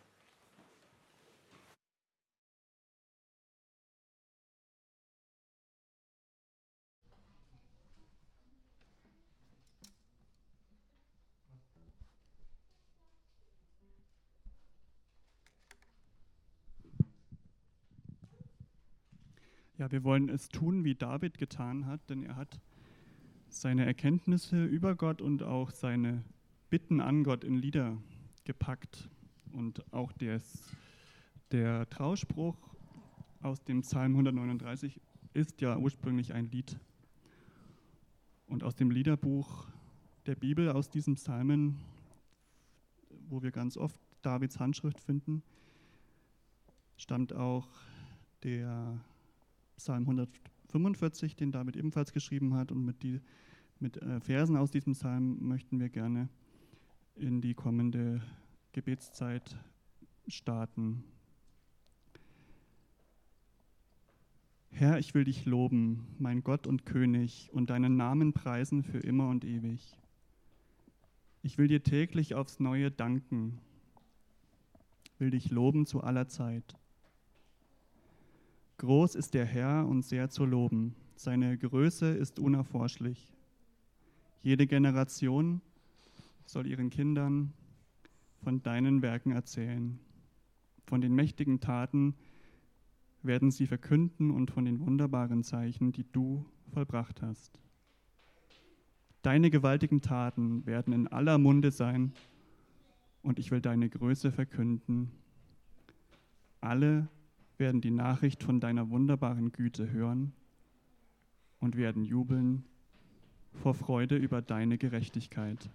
Ja, 19.83 19.91
wir 19.91 20.05
wollen 20.05 20.29
es 20.29 20.49
tun, 20.49 20.85
wie 20.85 20.95
David 20.95 21.39
getan 21.39 21.87
hat, 21.87 22.09
denn 22.09 22.23
er 22.23 22.37
hat 22.37 22.61
seine 23.49 23.85
Erkenntnisse 23.85 24.65
über 24.65 24.95
Gott 24.95 25.21
und 25.21 25.43
auch 25.43 25.73
seine 25.73 26.23
Bitten 26.71 27.01
an 27.01 27.25
Gott 27.25 27.43
in 27.43 27.57
Lieder 27.57 28.01
gepackt. 28.45 29.11
Und 29.51 29.83
auch 29.93 30.13
des, 30.13 30.73
der 31.51 31.91
Trauspruch 31.91 32.57
aus 33.41 33.65
dem 33.65 33.81
Psalm 33.81 34.13
139 34.13 35.01
ist 35.35 35.61
ja 35.61 35.77
ursprünglich 35.77 36.33
ein 36.33 36.49
Lied. 36.53 36.79
Und 38.47 38.63
aus 38.63 38.77
dem 38.77 38.93
Liederbuch 38.93 39.67
der 40.27 40.37
Bibel, 40.37 40.69
aus 40.71 40.91
diesen 40.91 41.17
Psalmen, 41.17 41.81
wo 43.29 43.43
wir 43.43 43.51
ganz 43.51 43.77
oft 43.77 44.01
Davids 44.23 44.61
Handschrift 44.61 45.01
finden, 45.01 45.43
stammt 46.97 47.33
auch 47.33 47.67
der 48.45 49.01
Psalm 49.83 50.05
145, 50.05 51.35
den 51.35 51.51
David 51.51 51.77
ebenfalls 51.77 52.13
geschrieben 52.13 52.55
hat. 52.55 52.71
Und 52.71 52.85
mit, 52.85 53.03
die, 53.03 53.21
mit 53.81 53.97
äh, 53.97 54.21
Versen 54.21 54.57
aus 54.57 54.71
diesem 54.71 54.93
Psalm 54.93 55.39
möchten 55.41 55.81
wir 55.81 55.89
gerne 55.89 56.29
in 57.17 57.41
die 57.41 57.55
kommende 57.55 58.23
Gebetszeit 58.71 59.59
starten. 60.29 61.03
Herr, 64.71 65.01
ich 65.01 65.15
will 65.15 65.25
dich 65.25 65.47
loben, 65.47 66.07
mein 66.19 66.45
Gott 66.45 66.69
und 66.69 66.87
König, 66.87 67.51
und 67.53 67.69
deinen 67.71 67.97
Namen 67.97 68.33
preisen 68.33 68.85
für 68.85 68.99
immer 68.99 69.29
und 69.29 69.45
ewig. 69.45 69.99
Ich 71.43 71.59
will 71.59 71.67
dir 71.67 71.83
täglich 71.83 72.37
aufs 72.37 72.61
Neue 72.61 72.93
danken, 72.93 73.59
will 75.19 75.31
dich 75.31 75.51
loben 75.51 75.87
zu 75.87 76.03
aller 76.03 76.29
Zeit. 76.29 76.79
Groß 78.79 79.15
ist 79.15 79.35
der 79.35 79.47
Herr 79.47 79.87
und 79.87 80.05
sehr 80.05 80.29
zu 80.31 80.45
loben. 80.45 80.95
Seine 81.17 81.57
Größe 81.57 82.07
ist 82.07 82.39
unerforschlich. 82.39 83.33
Jede 84.43 84.67
Generation 84.67 85.61
soll 86.47 86.67
ihren 86.67 86.91
Kindern 86.91 87.53
von 88.43 88.63
deinen 88.63 89.03
Werken 89.03 89.31
erzählen. 89.31 90.01
Von 90.87 91.01
den 91.01 91.15
mächtigen 91.15 91.61
Taten 91.61 92.15
werden 93.23 93.51
sie 93.51 93.67
verkünden 93.67 94.31
und 94.31 94.51
von 94.51 94.65
den 94.65 94.81
wunderbaren 94.81 95.45
Zeichen, 95.45 95.93
die 95.93 96.05
du 96.11 96.45
vollbracht 96.73 97.23
hast. 97.23 97.61
Deine 99.23 99.51
gewaltigen 99.51 100.01
Taten 100.01 100.67
werden 100.67 100.93
in 100.93 101.07
aller 101.07 101.39
Munde 101.39 101.71
sein 101.71 102.13
und 103.23 103.39
ich 103.39 103.53
will 103.53 103.61
deine 103.61 103.89
Größe 103.89 104.33
verkünden. 104.33 105.13
Alle 106.61 107.09
werden 107.59 107.81
die 107.81 107.91
Nachricht 107.91 108.43
von 108.43 108.61
deiner 108.61 108.91
wunderbaren 108.91 109.53
Güte 109.53 109.91
hören 109.91 110.33
und 111.61 111.77
werden 111.77 112.05
jubeln 112.05 112.65
vor 113.53 113.75
Freude 113.75 114.17
über 114.17 114.43
deine 114.43 114.79
Gerechtigkeit. 114.79 115.71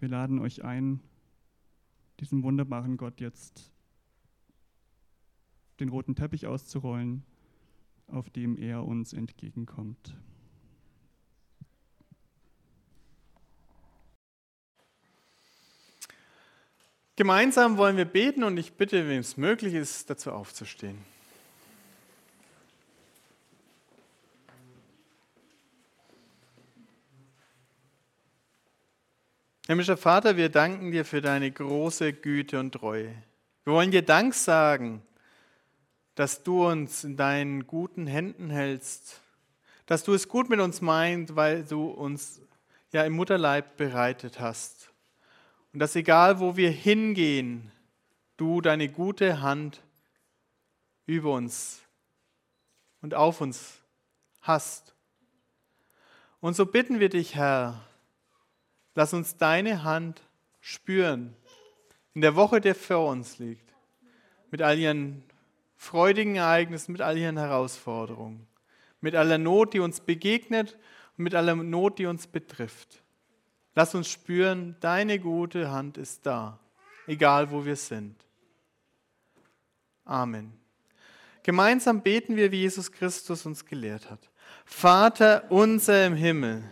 Wir 0.00 0.08
laden 0.08 0.38
euch 0.38 0.64
ein, 0.64 1.00
diesem 2.20 2.42
wunderbaren 2.42 2.96
Gott 2.96 3.20
jetzt 3.20 3.72
den 5.80 5.88
roten 5.88 6.14
Teppich 6.14 6.46
auszurollen, 6.46 7.24
auf 8.06 8.30
dem 8.30 8.56
er 8.56 8.84
uns 8.84 9.12
entgegenkommt. 9.12 10.16
Gemeinsam 17.18 17.78
wollen 17.78 17.96
wir 17.96 18.04
beten 18.04 18.44
und 18.44 18.58
ich 18.58 18.74
bitte, 18.74 19.08
wem 19.08 19.18
es 19.18 19.36
möglich 19.36 19.74
ist, 19.74 20.08
dazu 20.08 20.30
aufzustehen. 20.30 20.96
Himmlischer 29.66 29.96
Vater, 29.96 30.36
wir 30.36 30.48
danken 30.48 30.92
dir 30.92 31.04
für 31.04 31.20
deine 31.20 31.50
große 31.50 32.12
Güte 32.12 32.60
und 32.60 32.70
Treue. 32.70 33.12
Wir 33.64 33.72
wollen 33.72 33.90
dir 33.90 34.02
Dank 34.02 34.32
sagen, 34.32 35.02
dass 36.14 36.44
du 36.44 36.68
uns 36.68 37.02
in 37.02 37.16
deinen 37.16 37.66
guten 37.66 38.06
Händen 38.06 38.48
hältst, 38.48 39.20
dass 39.86 40.04
du 40.04 40.14
es 40.14 40.28
gut 40.28 40.48
mit 40.48 40.60
uns 40.60 40.80
meinst, 40.80 41.34
weil 41.34 41.64
du 41.64 41.88
uns 41.88 42.40
ja 42.92 43.02
im 43.02 43.14
Mutterleib 43.14 43.76
bereitet 43.76 44.38
hast. 44.38 44.92
Und 45.78 45.82
dass 45.82 45.94
egal 45.94 46.40
wo 46.40 46.56
wir 46.56 46.72
hingehen, 46.72 47.70
du 48.36 48.60
deine 48.60 48.88
gute 48.88 49.42
Hand 49.42 49.80
über 51.06 51.32
uns 51.32 51.82
und 53.00 53.14
auf 53.14 53.40
uns 53.40 53.78
hast. 54.40 54.96
Und 56.40 56.56
so 56.56 56.66
bitten 56.66 56.98
wir 56.98 57.10
dich, 57.10 57.36
Herr, 57.36 57.80
Lass 58.96 59.14
uns 59.14 59.36
deine 59.36 59.84
Hand 59.84 60.20
spüren 60.58 61.36
in 62.12 62.22
der 62.22 62.34
Woche, 62.34 62.60
die 62.60 62.74
vor 62.74 63.08
uns 63.12 63.38
liegt, 63.38 63.72
mit 64.50 64.60
all 64.60 64.76
ihren 64.76 65.22
freudigen 65.76 66.34
Ereignissen, 66.34 66.90
mit 66.90 67.02
all 67.02 67.16
ihren 67.16 67.36
Herausforderungen, 67.36 68.48
mit 69.00 69.14
aller 69.14 69.38
Not, 69.38 69.74
die 69.74 69.78
uns 69.78 70.00
begegnet 70.00 70.76
und 71.16 71.22
mit 71.22 71.36
aller 71.36 71.54
Not, 71.54 72.00
die 72.00 72.06
uns 72.06 72.26
betrifft. 72.26 73.04
Lass 73.78 73.94
uns 73.94 74.10
spüren, 74.10 74.74
deine 74.80 75.20
gute 75.20 75.70
Hand 75.70 75.98
ist 75.98 76.26
da, 76.26 76.58
egal 77.06 77.52
wo 77.52 77.64
wir 77.64 77.76
sind. 77.76 78.16
Amen. 80.04 80.52
Gemeinsam 81.44 82.02
beten 82.02 82.34
wir, 82.34 82.50
wie 82.50 82.62
Jesus 82.62 82.90
Christus 82.90 83.46
uns 83.46 83.64
gelehrt 83.64 84.10
hat. 84.10 84.18
Vater 84.64 85.44
unser 85.50 86.06
im 86.06 86.16
Himmel 86.16 86.64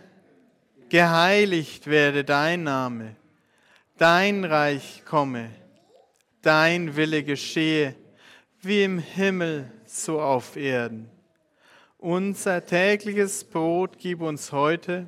geheiligt 0.89 1.87
werde 1.87 2.25
dein 2.25 2.63
Name, 2.63 3.15
dein 3.97 4.43
Reich 4.43 5.03
komme, 5.05 5.49
dein 6.41 6.97
Wille 6.97 7.23
geschehe, 7.23 7.95
wie 8.61 8.83
im 8.83 8.99
Himmel 8.99 9.71
so 9.85 10.19
auf 10.19 10.57
Erden. 10.57 11.09
Unser 11.99 12.65
tägliches 12.65 13.45
Brot 13.45 13.97
gib 13.97 14.19
uns 14.19 14.51
heute 14.51 15.07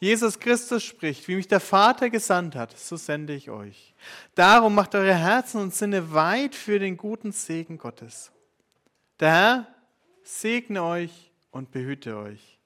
Jesus 0.00 0.38
Christus 0.38 0.84
spricht, 0.84 1.26
wie 1.26 1.34
mich 1.34 1.48
der 1.48 1.60
Vater 1.60 2.08
gesandt 2.08 2.54
hat, 2.54 2.78
so 2.78 2.96
sende 2.96 3.34
ich 3.34 3.50
euch. 3.50 3.94
Darum 4.34 4.74
macht 4.74 4.94
eure 4.94 5.14
Herzen 5.14 5.60
und 5.60 5.74
Sinne 5.74 6.12
weit 6.12 6.54
für 6.54 6.78
den 6.78 6.96
guten 6.96 7.32
Segen 7.32 7.78
Gottes. 7.78 8.30
Der 9.18 9.30
Herr 9.30 9.66
segne 10.22 10.84
euch 10.84 11.32
und 11.50 11.72
behüte 11.72 12.16
euch. 12.16 12.58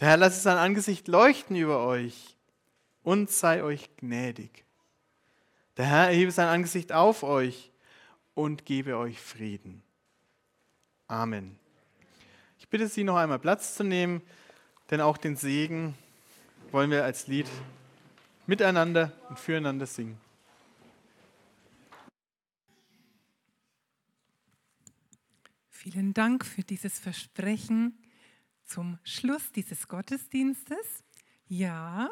Der 0.00 0.08
Herr 0.08 0.16
lasse 0.16 0.40
sein 0.40 0.56
Angesicht 0.56 1.06
leuchten 1.06 1.54
über 1.56 1.84
euch 1.86 2.36
und 3.02 3.30
sei 3.30 3.62
euch 3.62 3.94
gnädig. 3.96 4.64
Der 5.76 5.86
Herr 5.86 6.08
erhebe 6.08 6.30
sein 6.30 6.48
Angesicht 6.48 6.92
auf 6.92 7.24
euch 7.24 7.70
und 8.34 8.64
gebe 8.64 8.96
euch 8.96 9.20
Frieden. 9.20 9.82
Amen. 11.08 11.58
Ich 12.58 12.68
bitte 12.68 12.88
Sie 12.88 13.04
noch 13.04 13.16
einmal 13.16 13.38
Platz 13.38 13.74
zu 13.74 13.84
nehmen, 13.84 14.22
denn 14.90 15.00
auch 15.00 15.18
den 15.18 15.36
Segen 15.36 15.94
wollen 16.72 16.90
wir 16.90 17.04
als 17.04 17.26
Lied 17.26 17.46
miteinander 18.46 19.12
und 19.28 19.38
füreinander 19.38 19.86
singen. 19.86 20.18
Vielen 25.68 26.12
Dank 26.12 26.44
für 26.44 26.62
dieses 26.62 26.98
Versprechen 26.98 27.98
zum 28.64 28.98
Schluss 29.04 29.52
dieses 29.52 29.88
Gottesdienstes. 29.88 31.04
Ja, 31.46 32.10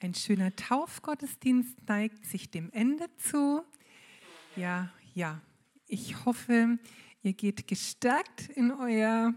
ein 0.00 0.14
schöner 0.14 0.54
Taufgottesdienst 0.56 1.86
neigt 1.86 2.26
sich 2.26 2.50
dem 2.50 2.70
Ende 2.72 3.06
zu. 3.16 3.62
Ja, 4.56 4.92
ja, 5.14 5.40
ich 5.86 6.24
hoffe, 6.24 6.78
ihr 7.22 7.32
geht 7.34 7.68
gestärkt 7.68 8.48
in, 8.48 8.72
euer, 8.72 9.32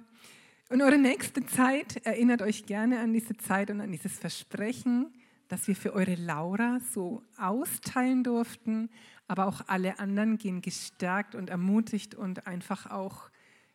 in 0.70 0.82
eure 0.82 0.97
nächste 0.97 1.45
Zeit. 1.45 2.05
Erinnert 2.05 2.41
euch 2.41 2.65
gerne 2.65 2.99
an 2.99 3.13
diese 3.13 3.38
Zeit 3.38 3.70
und 3.70 3.80
an 3.80 3.91
dieses 3.91 4.20
Versprechen, 4.20 5.13
das 5.47 5.68
wir 5.68 5.76
für 5.76 5.93
eure 5.93 6.15
Laura 6.15 6.80
so 6.93 7.24
austeilen 7.38 8.24
durften. 8.24 8.89
Aber 9.28 9.47
auch 9.47 9.61
alle 9.68 9.99
anderen 9.99 10.38
gehen 10.38 10.61
gestärkt 10.61 11.36
und 11.36 11.49
ermutigt 11.49 12.15
und 12.15 12.47
einfach 12.47 12.89
auch 12.91 13.30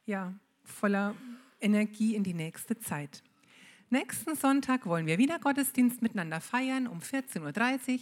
ja, 0.04 0.34
voller 0.64 1.14
Energie 1.60 2.14
in 2.14 2.24
die 2.24 2.34
nächste 2.34 2.78
Zeit. 2.78 3.22
Nächsten 3.90 4.34
Sonntag 4.36 4.86
wollen 4.86 5.06
wir 5.06 5.18
wieder 5.18 5.38
Gottesdienst 5.38 6.02
miteinander 6.02 6.40
feiern 6.40 6.86
um 6.86 7.00
14.30 7.00 7.40
Uhr. 7.92 7.98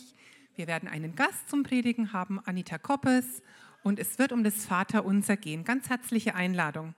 Wir 0.55 0.67
werden 0.67 0.89
einen 0.89 1.15
Gast 1.15 1.49
zum 1.49 1.63
Predigen 1.63 2.13
haben, 2.13 2.41
Anita 2.45 2.79
Koppes, 2.79 3.43
und 3.83 3.99
es 3.99 4.19
wird 4.19 4.31
um 4.33 4.45
das 4.45 4.67
Vaterunser 4.67 5.37
gehen. 5.37 5.65
Ganz 5.65 5.89
herzliche 5.89 6.35
Einladung. 6.35 6.95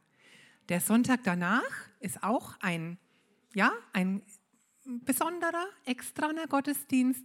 Der 0.68 0.80
Sonntag 0.80 1.24
danach 1.24 1.62
ist 2.00 2.22
auch 2.22 2.54
ein, 2.60 2.98
ja, 3.54 3.72
ein 3.92 4.22
besonderer, 4.84 5.66
extraner 5.84 6.46
Gottesdienst, 6.46 7.24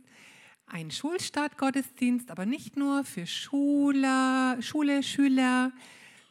ein 0.65 0.91
Schulstartgottesdienst, 0.91 2.31
aber 2.31 2.45
nicht 2.45 2.77
nur 2.77 3.03
für 3.03 3.25
Schule, 3.25 4.61
Schule, 4.61 5.03
Schüler, 5.03 5.71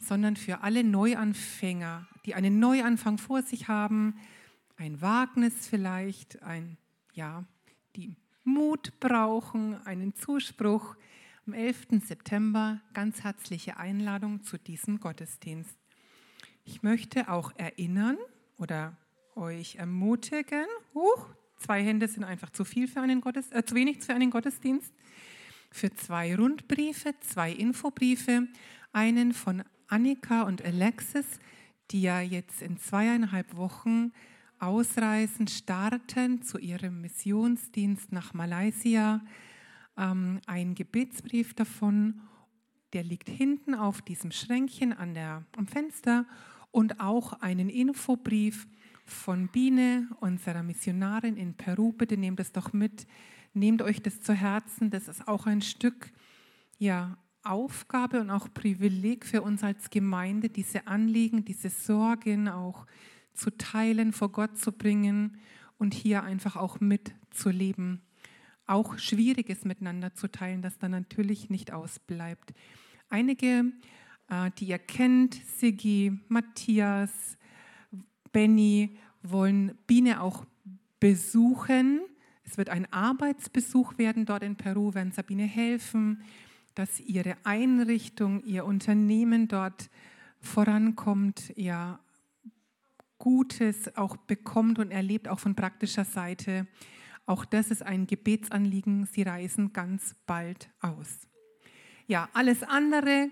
sondern 0.00 0.36
für 0.36 0.62
alle 0.62 0.84
Neuanfänger, 0.84 2.06
die 2.26 2.34
einen 2.34 2.58
Neuanfang 2.58 3.18
vor 3.18 3.42
sich 3.42 3.68
haben, 3.68 4.18
ein 4.76 5.00
Wagnis 5.00 5.66
vielleicht, 5.68 6.42
ein, 6.42 6.76
ja, 7.14 7.44
die 7.94 8.16
Mut 8.44 9.00
brauchen, 9.00 9.74
einen 9.86 10.14
Zuspruch. 10.14 10.96
Am 11.46 11.54
11. 11.54 12.02
September 12.04 12.80
ganz 12.92 13.22
herzliche 13.22 13.76
Einladung 13.76 14.42
zu 14.42 14.58
diesem 14.58 15.00
Gottesdienst. 15.00 15.78
Ich 16.68 16.82
möchte 16.82 17.28
auch 17.28 17.52
erinnern 17.56 18.18
oder 18.58 18.96
euch 19.36 19.76
ermutigen, 19.76 20.66
huch, 20.94 21.28
zwei 21.58 21.80
Hände 21.84 22.08
sind 22.08 22.24
einfach 22.24 22.50
zu 22.50 22.64
viel 22.64 22.88
für 22.88 23.00
einen 23.00 23.20
Gottes, 23.20 23.52
äh, 23.52 23.64
zu 23.64 23.76
wenig 23.76 24.02
für 24.02 24.14
einen 24.14 24.32
Gottesdienst, 24.32 24.92
für 25.70 25.94
zwei 25.94 26.34
Rundbriefe, 26.34 27.14
zwei 27.20 27.52
Infobriefe, 27.52 28.48
einen 28.92 29.32
von 29.32 29.62
Annika 29.86 30.42
und 30.42 30.64
Alexis, 30.64 31.38
die 31.92 32.02
ja 32.02 32.20
jetzt 32.20 32.62
in 32.62 32.78
zweieinhalb 32.78 33.56
Wochen 33.56 34.12
ausreisen, 34.58 35.46
starten 35.46 36.42
zu 36.42 36.58
ihrem 36.58 37.00
Missionsdienst 37.00 38.10
nach 38.10 38.34
Malaysia. 38.34 39.20
Ähm, 39.96 40.40
ein 40.46 40.74
Gebetsbrief 40.74 41.54
davon, 41.54 42.22
der 42.92 43.04
liegt 43.04 43.28
hinten 43.28 43.76
auf 43.76 44.02
diesem 44.02 44.32
Schränkchen 44.32 44.92
an 44.92 45.14
der, 45.14 45.44
am 45.56 45.68
Fenster 45.68 46.26
und 46.76 47.00
auch 47.00 47.32
einen 47.40 47.70
Infobrief 47.70 48.66
von 49.06 49.48
Biene, 49.48 50.10
unserer 50.20 50.62
Missionarin 50.62 51.38
in 51.38 51.54
Peru. 51.54 51.94
Bitte 51.94 52.18
nehmt 52.18 52.38
es 52.38 52.52
doch 52.52 52.74
mit, 52.74 53.06
nehmt 53.54 53.80
euch 53.80 54.02
das 54.02 54.20
zu 54.20 54.34
Herzen. 54.34 54.90
Das 54.90 55.08
ist 55.08 55.26
auch 55.26 55.46
ein 55.46 55.62
Stück 55.62 56.12
ja, 56.76 57.16
Aufgabe 57.42 58.20
und 58.20 58.28
auch 58.28 58.52
Privileg 58.52 59.24
für 59.24 59.40
uns 59.40 59.64
als 59.64 59.88
Gemeinde, 59.88 60.50
diese 60.50 60.86
Anliegen, 60.86 61.46
diese 61.46 61.70
Sorgen 61.70 62.46
auch 62.46 62.86
zu 63.32 63.56
teilen, 63.56 64.12
vor 64.12 64.30
Gott 64.30 64.58
zu 64.58 64.70
bringen 64.70 65.38
und 65.78 65.94
hier 65.94 66.24
einfach 66.24 66.56
auch 66.56 66.78
mitzuleben. 66.80 68.02
Auch 68.66 68.98
Schwieriges 68.98 69.64
miteinander 69.64 70.12
zu 70.12 70.30
teilen, 70.30 70.60
das 70.60 70.76
dann 70.76 70.90
natürlich 70.90 71.48
nicht 71.48 71.72
ausbleibt. 71.72 72.52
Einige, 73.08 73.64
die 74.58 74.66
ihr 74.66 74.78
kennt, 74.78 75.34
Sigi, 75.34 76.18
Matthias, 76.28 77.36
Benny, 78.32 78.96
wollen 79.22 79.76
Biene 79.86 80.20
auch 80.20 80.44
besuchen. 81.00 82.00
Es 82.44 82.58
wird 82.58 82.68
ein 82.70 82.92
Arbeitsbesuch 82.92 83.98
werden 83.98 84.24
dort 84.24 84.42
in 84.42 84.56
Peru, 84.56 84.94
werden 84.94 85.12
Sabine 85.12 85.44
helfen, 85.44 86.22
dass 86.74 87.00
ihre 87.00 87.36
Einrichtung, 87.44 88.42
ihr 88.44 88.64
Unternehmen 88.64 89.48
dort 89.48 89.90
vorankommt, 90.40 91.52
ja 91.56 91.98
Gutes 93.18 93.96
auch 93.96 94.16
bekommt 94.16 94.78
und 94.78 94.90
erlebt, 94.90 95.28
auch 95.28 95.38
von 95.38 95.54
praktischer 95.54 96.04
Seite. 96.04 96.66
Auch 97.24 97.44
das 97.44 97.70
ist 97.70 97.82
ein 97.82 98.06
Gebetsanliegen. 98.06 99.06
Sie 99.06 99.22
reisen 99.22 99.72
ganz 99.72 100.14
bald 100.26 100.68
aus. 100.80 101.26
Ja, 102.06 102.28
alles 102.34 102.62
andere 102.62 103.30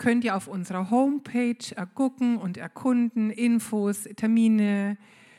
könnt 0.00 0.24
ihr 0.24 0.34
auf 0.34 0.48
unserer 0.48 0.90
Homepage 0.90 1.76
ergucken 1.76 2.38
und 2.38 2.56
erkunden, 2.56 3.30
Infos, 3.30 4.04
Termine, 4.16 4.96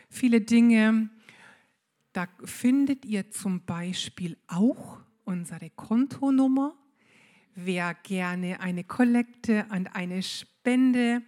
viele 0.08 0.40
Dinge. 0.40 1.10
Da 2.14 2.28
findet 2.44 3.04
ihr 3.04 3.32
zum 3.32 3.66
Beispiel 3.66 4.38
auch 4.48 5.00
unsere 5.24 5.72
Kontonummer. 5.72 6.76
Wer 7.56 7.96
gerne 8.04 8.60
eine 8.60 8.84
Kollekte 8.84 9.66
und 9.72 9.96
eine 9.96 10.22
Spende 10.22 11.24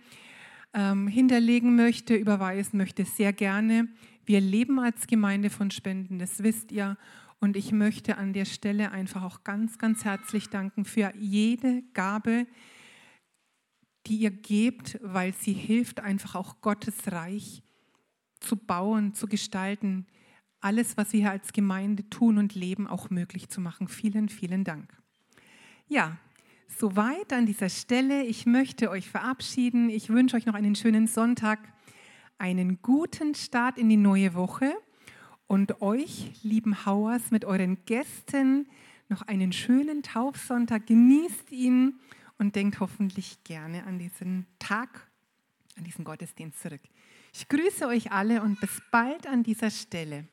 ähm, 0.76 1.08
hinterlegen 1.08 1.76
möchte, 1.76 2.14
überweisen 2.14 2.78
möchte, 2.78 3.04
sehr 3.04 3.34
gerne. 3.34 3.88
Wir 4.28 4.42
leben 4.42 4.80
als 4.80 5.08
Gemeinde 5.08 5.50
von 5.50 5.72
Spenden, 5.72 6.20
das 6.20 6.44
wisst 6.44 6.72
ihr. 6.72 6.98
Und 7.40 7.58
ich 7.58 7.72
möchte 7.72 8.16
an 8.18 8.32
der 8.32 8.46
Stelle 8.46 8.92
einfach 8.92 9.24
auch 9.24 9.44
ganz, 9.44 9.80
ganz 9.80 10.06
herzlich 10.06 10.50
danken 10.50 10.86
für 10.86 11.12
jede 11.18 11.82
Gabe, 11.96 12.46
die 14.08 14.18
ihr 14.18 14.32
gebt, 14.32 15.00
weil 15.02 15.34
sie 15.34 15.54
hilft, 15.54 16.00
einfach 16.00 16.36
auch 16.36 16.62
Gottes 16.62 17.12
Reich 17.12 17.64
zu 18.40 18.58
bauen, 18.58 19.14
zu 19.14 19.28
gestalten, 19.28 20.06
alles, 20.60 20.98
was 20.98 21.14
wir 21.14 21.22
hier 21.22 21.32
als 21.32 21.54
Gemeinde 21.54 22.10
tun 22.10 22.38
und 22.38 22.56
leben, 22.56 22.88
auch 22.88 23.10
möglich 23.10 23.50
zu 23.50 23.60
machen. 23.62 23.88
Vielen, 23.88 24.30
vielen 24.30 24.64
Dank. 24.64 24.96
Ja, 25.88 26.18
Soweit 26.78 27.32
an 27.34 27.46
dieser 27.46 27.70
Stelle. 27.70 28.24
Ich 28.24 28.46
möchte 28.46 28.90
euch 28.90 29.08
verabschieden. 29.08 29.90
Ich 29.90 30.10
wünsche 30.10 30.36
euch 30.36 30.46
noch 30.46 30.56
einen 30.56 30.76
schönen 30.76 31.06
Sonntag, 31.06 31.60
einen 32.40 32.82
guten 32.82 33.36
Start 33.36 33.78
in 33.78 33.90
die 33.90 33.98
neue 33.98 34.34
Woche 34.34 34.74
und 35.46 35.82
euch, 35.82 36.32
lieben 36.42 36.86
Hauers, 36.86 37.30
mit 37.30 37.46
euren 37.46 37.86
Gästen 37.86 38.68
noch 39.08 39.22
einen 39.22 39.54
schönen 39.54 40.02
Taufsonntag. 40.02 40.88
Genießt 40.88 41.52
ihn 41.52 42.00
und 42.38 42.56
denkt 42.56 42.80
hoffentlich 42.80 43.44
gerne 43.44 43.86
an 43.86 44.00
diesen 44.00 44.46
Tag, 44.60 45.10
an 45.78 45.84
diesen 45.84 46.06
Gottesdienst 46.06 46.60
zurück. 46.60 46.82
Ich 47.34 47.48
grüße 47.48 47.88
euch 47.88 48.12
alle 48.12 48.42
und 48.42 48.60
bis 48.60 48.82
bald 48.92 49.28
an 49.28 49.44
dieser 49.44 49.72
Stelle. 49.72 50.28